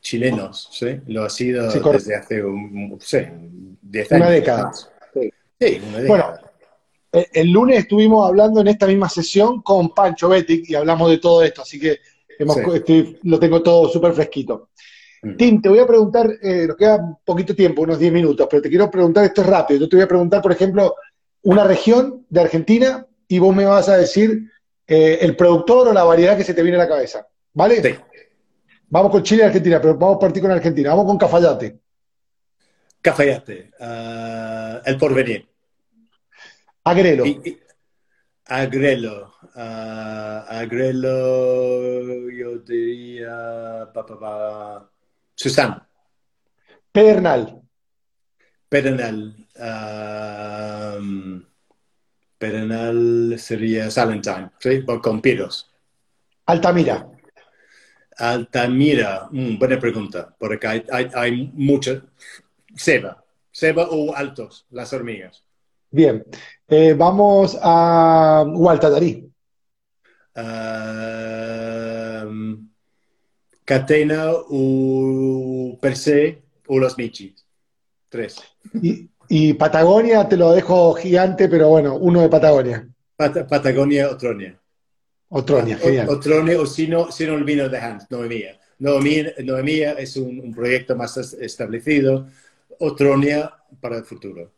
[0.00, 1.00] chilenos, ¿sí?
[1.08, 3.32] Lo ha sido desde hace un, sé,
[3.82, 4.26] 10 años.
[4.26, 4.72] Una década.
[4.72, 6.06] Sí, una década.
[6.06, 6.49] Bueno, eh,
[7.12, 11.42] el lunes estuvimos hablando en esta misma sesión con Pancho Betic y hablamos de todo
[11.42, 11.98] esto, así que
[12.38, 12.56] hemos,
[13.22, 14.70] lo tengo todo súper fresquito.
[15.22, 15.36] Mm.
[15.36, 18.68] Tim, te voy a preguntar, eh, nos queda poquito tiempo, unos 10 minutos, pero te
[18.68, 20.94] quiero preguntar, esto es rápido, yo te voy a preguntar, por ejemplo,
[21.42, 24.50] una región de Argentina y vos me vas a decir
[24.86, 27.26] eh, el productor o la variedad que se te viene a la cabeza.
[27.52, 27.82] ¿Vale?
[27.82, 27.94] Sí.
[28.88, 30.90] Vamos con Chile y Argentina, pero vamos a partir con Argentina.
[30.90, 31.78] Vamos con Cafayate.
[33.00, 33.70] Cafayate.
[33.78, 35.48] Uh, el porvenir.
[36.84, 37.24] Agrelo.
[38.46, 39.34] agrelo.
[39.54, 43.88] Uh, agrelo, yo diría.
[43.92, 44.90] Pa, pa,
[45.34, 45.86] Susana.
[46.92, 47.62] Pedernal.
[48.68, 49.34] Pedernal.
[49.56, 51.44] Um,
[52.38, 54.84] Pedernal sería Salentine, ¿sí?
[54.84, 55.70] Con Piros.
[56.46, 57.06] Altamira.
[58.16, 62.02] Altamira, mm, buena pregunta, porque hay, hay, hay muchas.
[62.74, 63.22] Seba.
[63.50, 65.42] Seba o altos, las hormigas.
[65.90, 66.24] Bien.
[66.68, 69.28] Eh, vamos a Gualtadarí.
[70.36, 70.70] Um,
[73.64, 77.44] catena o per se o los michis.
[78.08, 78.36] Tres.
[79.28, 82.88] Y, Patagonia te lo dejo gigante, pero bueno, uno de Patagonia.
[83.16, 84.56] Patagonia, Otronia.
[85.28, 86.08] Otronia, genial.
[86.08, 88.58] Otronia, o si no, si no el vino de Hans, Noemía.
[88.78, 92.26] Noemía, Noemía es un, un, proyecto más establecido.
[92.78, 94.50] Otronia para el futuro.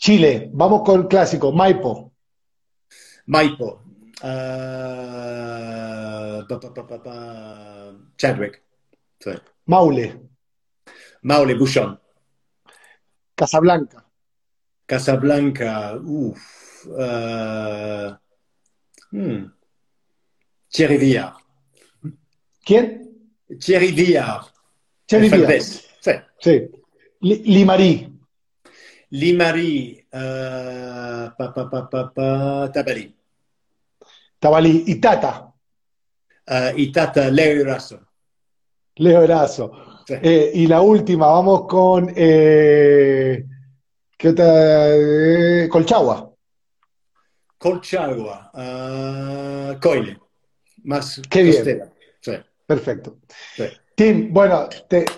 [0.00, 2.14] Chile, vamos con el clásico, Maipo.
[3.26, 3.82] Maipo.
[4.22, 4.26] Uh,
[6.48, 8.62] pa, pa, pa, Chadwick.
[9.18, 9.30] Sí.
[9.66, 10.20] Maule.
[11.22, 12.00] Maule, Bouchon.
[13.34, 14.06] Casablanca.
[14.86, 16.86] Casablanca, uff.
[16.86, 18.16] Uh,
[19.10, 19.52] hmm.
[20.70, 21.34] Thierry Villard.
[22.64, 22.86] ¿Quién?
[23.58, 24.46] Thierry Villard.
[25.04, 25.60] Thierry Villard.
[25.60, 26.12] Sí.
[26.38, 26.70] sí.
[27.20, 28.19] Limarí.
[29.10, 30.04] Limarí.
[30.12, 33.14] Uh, pa, pa, pa, pa, pa, Tabalí.
[34.38, 34.84] Tabalí.
[34.86, 35.52] Y Tata.
[36.46, 38.00] Uh, y Tata, Leo Eraso.
[38.96, 39.22] Leo.
[40.08, 42.12] Eh, y la última, vamos con.
[42.14, 43.44] Eh,
[44.16, 44.46] ¿Qué otra?
[44.88, 46.32] Eh, Colchagua.
[47.58, 48.50] Colchagua.
[48.54, 50.18] Uh, Coile.
[50.84, 51.82] Más Qué bien.
[52.66, 53.18] Perfecto.
[54.00, 54.66] Tim, bueno,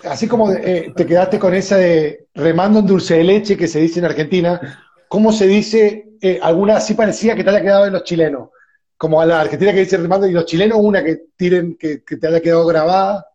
[0.03, 3.99] así como te quedaste con esa de remando en dulce de leche que se dice
[3.99, 4.59] en Argentina,
[5.07, 6.09] ¿cómo se dice?
[6.41, 8.49] alguna así parecía que te haya quedado en los chilenos.
[8.97, 12.17] Como a la Argentina que dice remando y los chilenos, una que tiren, que, que
[12.17, 13.25] te haya quedado grabada.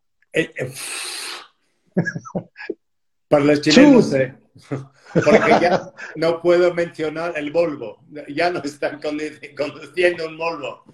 [3.29, 4.15] Para los chilenos,
[5.15, 8.05] porque ya no puedo mencionar el Volvo.
[8.29, 10.85] Ya no están conduciendo un Volvo.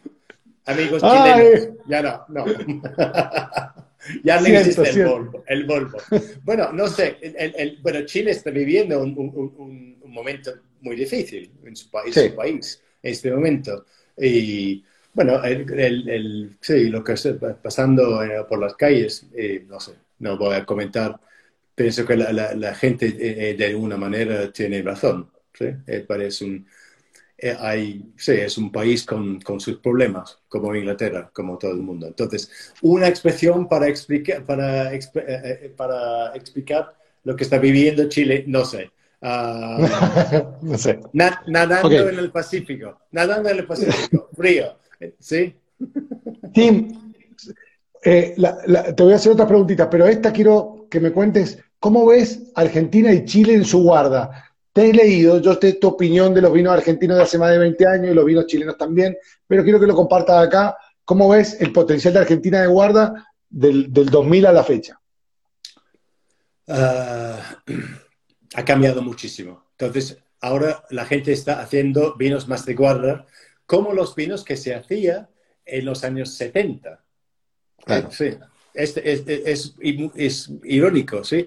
[0.65, 2.45] Amigos chilenos, ya no, no.
[4.23, 5.99] ya no existe el Volvo, el Volvo,
[6.43, 9.55] Bueno, no sé, el, bueno, Chile está viviendo un, un,
[10.03, 13.85] un, momento muy difícil en su país, su país en este momento.
[14.17, 19.93] Y bueno, el, sí, lo que está pasando eh, por las calles, eh, no sé,
[20.19, 21.19] no voy a comentar.
[21.75, 25.31] Pienso que la, gente eh, eh, de alguna manera tiene razón.
[25.53, 25.67] ¿sí?
[25.87, 26.67] Eh, parece un,
[27.51, 32.07] hay, sí, es un país con, con, sus problemas, como Inglaterra, como todo el mundo.
[32.07, 32.51] Entonces,
[32.83, 34.93] una expresión para explicar, para,
[35.77, 38.91] para explicar lo que está viviendo Chile, no sé.
[39.21, 41.01] Ah, no sé.
[41.13, 44.77] nadando en el Pacífico, nadando en el Pacífico, frío,
[45.19, 45.55] ¿sí?
[46.53, 47.15] Tim,
[48.05, 48.35] eh,
[48.95, 53.13] te voy a hacer otra preguntita, pero esta quiero que me cuentes, ¿cómo ves Argentina
[53.13, 54.54] y Chile en su guarda?
[54.75, 57.59] Te he leído, yo sé tu opinión de los vinos argentinos de hace más de
[57.59, 59.17] 20 años y los vinos chilenos también,
[59.47, 60.77] pero quiero que lo compartas acá.
[61.05, 65.01] ¿Cómo ves el potencial de Argentina de guarda del, 2000 a la fecha?
[66.67, 67.63] Ah,
[68.57, 69.65] ha cambiado muchísimo.
[69.79, 73.27] Entonces, ahora la gente está haciendo vinos más de guarda,
[73.67, 75.29] como los vinos que se hacía
[75.65, 77.01] en los años 70.
[78.11, 78.37] Sí.
[78.75, 79.23] Es, es,
[80.17, 81.47] es, irónico, ¿sí?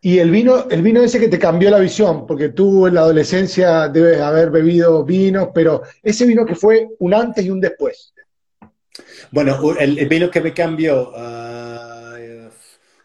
[0.00, 3.02] Y el vino, el vino ese que te cambió la visión, porque tú en la
[3.02, 8.14] adolescencia debes haber bebido vinos, pero ese vino que fue un antes y un después.
[9.30, 12.48] Bueno, el, vino que me cambió, uh,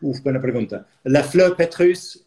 [0.02, 0.88] uf, buena pregunta.
[1.04, 2.26] La Fleur Petrus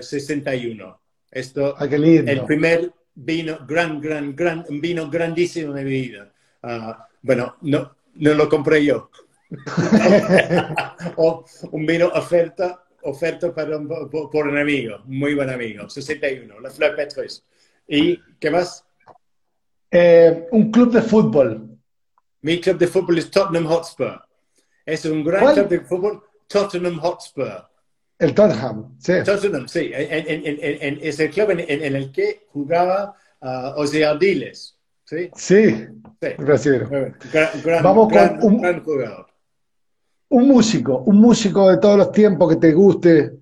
[0.00, 0.86] 61.
[0.86, 0.96] Uh,
[1.30, 6.32] Esto, ah, el primer vino, gran, gran, gran, un vino grandísimo de mi vida.
[6.62, 9.10] Uh, bueno, no, no lo compré yo.
[11.16, 16.96] o un vino oferta oferto para por, un amigo, muy buen amigo, 61, la Fleur
[16.96, 17.44] Petrus.
[17.86, 18.84] ¿Y qué más?
[19.90, 21.78] Eh, un club de fútbol.
[22.42, 24.22] Mi club de fútbol es Tottenham Hotspur.
[24.84, 27.68] Es un gran club de fútbol, Tottenham Hotspur.
[28.18, 29.14] El Tottenham, sí.
[29.24, 29.90] Tottenham, sí.
[29.94, 34.76] es el club en, el que jugaba uh, Ardiles.
[35.04, 35.86] Sí, sí,
[36.18, 36.68] sí.
[37.82, 39.29] Vamos con un, gran jugador
[40.30, 43.32] un músico, un músico de todos los tiempos que te guste.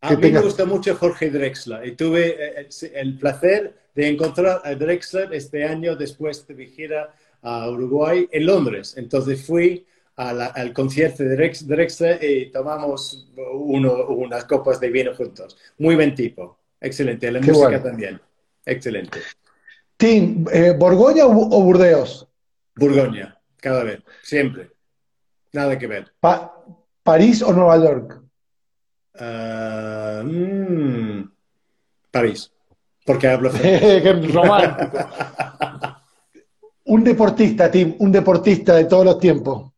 [0.00, 4.62] a mí me gusta mucho Jorge Drexler y tuve eh, eh, el placer de encontrar
[4.64, 8.94] a Drexler este año después de mi gira a Uruguay en Londres.
[8.96, 15.58] Entonces fui al concierto de Drexler y tomamos unas copas de vino juntos.
[15.78, 17.30] Muy buen tipo, excelente.
[17.30, 18.20] La música también,
[18.64, 19.20] excelente.
[19.96, 22.26] Tim, eh, ¿Borgoña o Burdeos?
[22.74, 24.71] Burgoña, cada vez, siempre.
[25.52, 26.12] Nada que ver.
[27.02, 28.22] ¿París o Nueva York?
[29.18, 31.30] Ah, mm,
[32.10, 32.50] París.
[33.04, 33.50] Porque hablo
[34.32, 34.98] romántico.
[36.84, 39.72] un deportista, Tim, un deportista de todos los tiempos.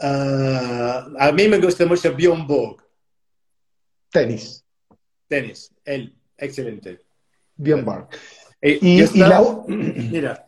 [0.00, 2.82] Ah, a mí me gusta mucho Bjorn Borg.
[4.10, 4.64] Tenis.
[5.28, 7.00] Tenis, él, excelente.
[7.56, 8.08] Bjorn Borg.
[8.60, 9.40] Eh, y, la...
[9.68, 10.46] Mira.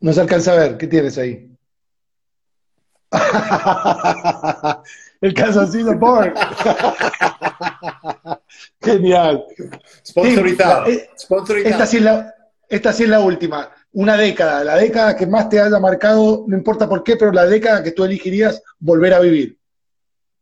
[0.00, 1.57] No se alcanza a ver, ¿qué tienes ahí?
[5.20, 6.32] El calzoncillo Borg.
[8.80, 9.44] Genial.
[10.06, 10.86] Sponsorizado.
[10.86, 11.10] Eh,
[11.64, 12.34] esta, sí es la,
[12.68, 13.70] esta sí es la última.
[13.92, 17.46] Una década, la década que más te haya marcado, no importa por qué, pero la
[17.46, 19.58] década que tú elegirías volver a vivir.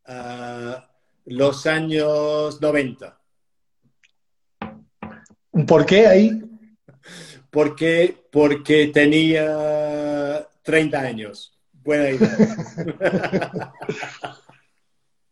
[0.05, 0.89] Ah,
[1.25, 3.19] los años 90.
[5.67, 6.43] ¿Por qué ahí?
[7.51, 11.56] Porque, porque tenía 30 años.
[11.87, 13.73] Buena idea.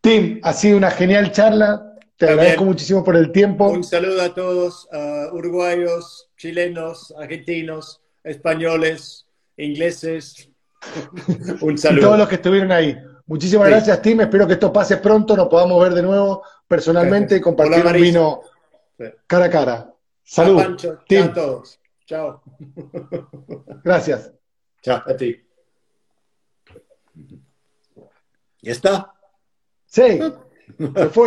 [0.01, 1.97] Tim, ha sido una genial charla.
[2.17, 3.69] Te agradezco muchísimo por el tiempo.
[3.69, 4.89] Un saludo a todos,
[5.33, 9.27] uruguayos, chilenos, argentinos, españoles,
[9.57, 10.49] ingleses.
[11.61, 12.01] Un saludo.
[12.01, 12.97] Y todos los que estuvieron ahí.
[13.27, 14.21] Muchísimas gracias, Tim.
[14.21, 18.43] Espero que esto pase pronto, nos podamos ver de nuevo personalmente y compartir un vino
[19.27, 19.95] cara a cara.
[20.23, 20.77] Salud.
[21.09, 21.23] Tim.
[21.23, 21.81] Chao a todos.
[22.07, 22.43] Chao.
[23.83, 24.33] Gracias.
[24.83, 25.44] Chao a ti.
[28.65, 29.13] ¿Ya está?
[29.87, 30.01] Sí,
[30.97, 31.23] se fue.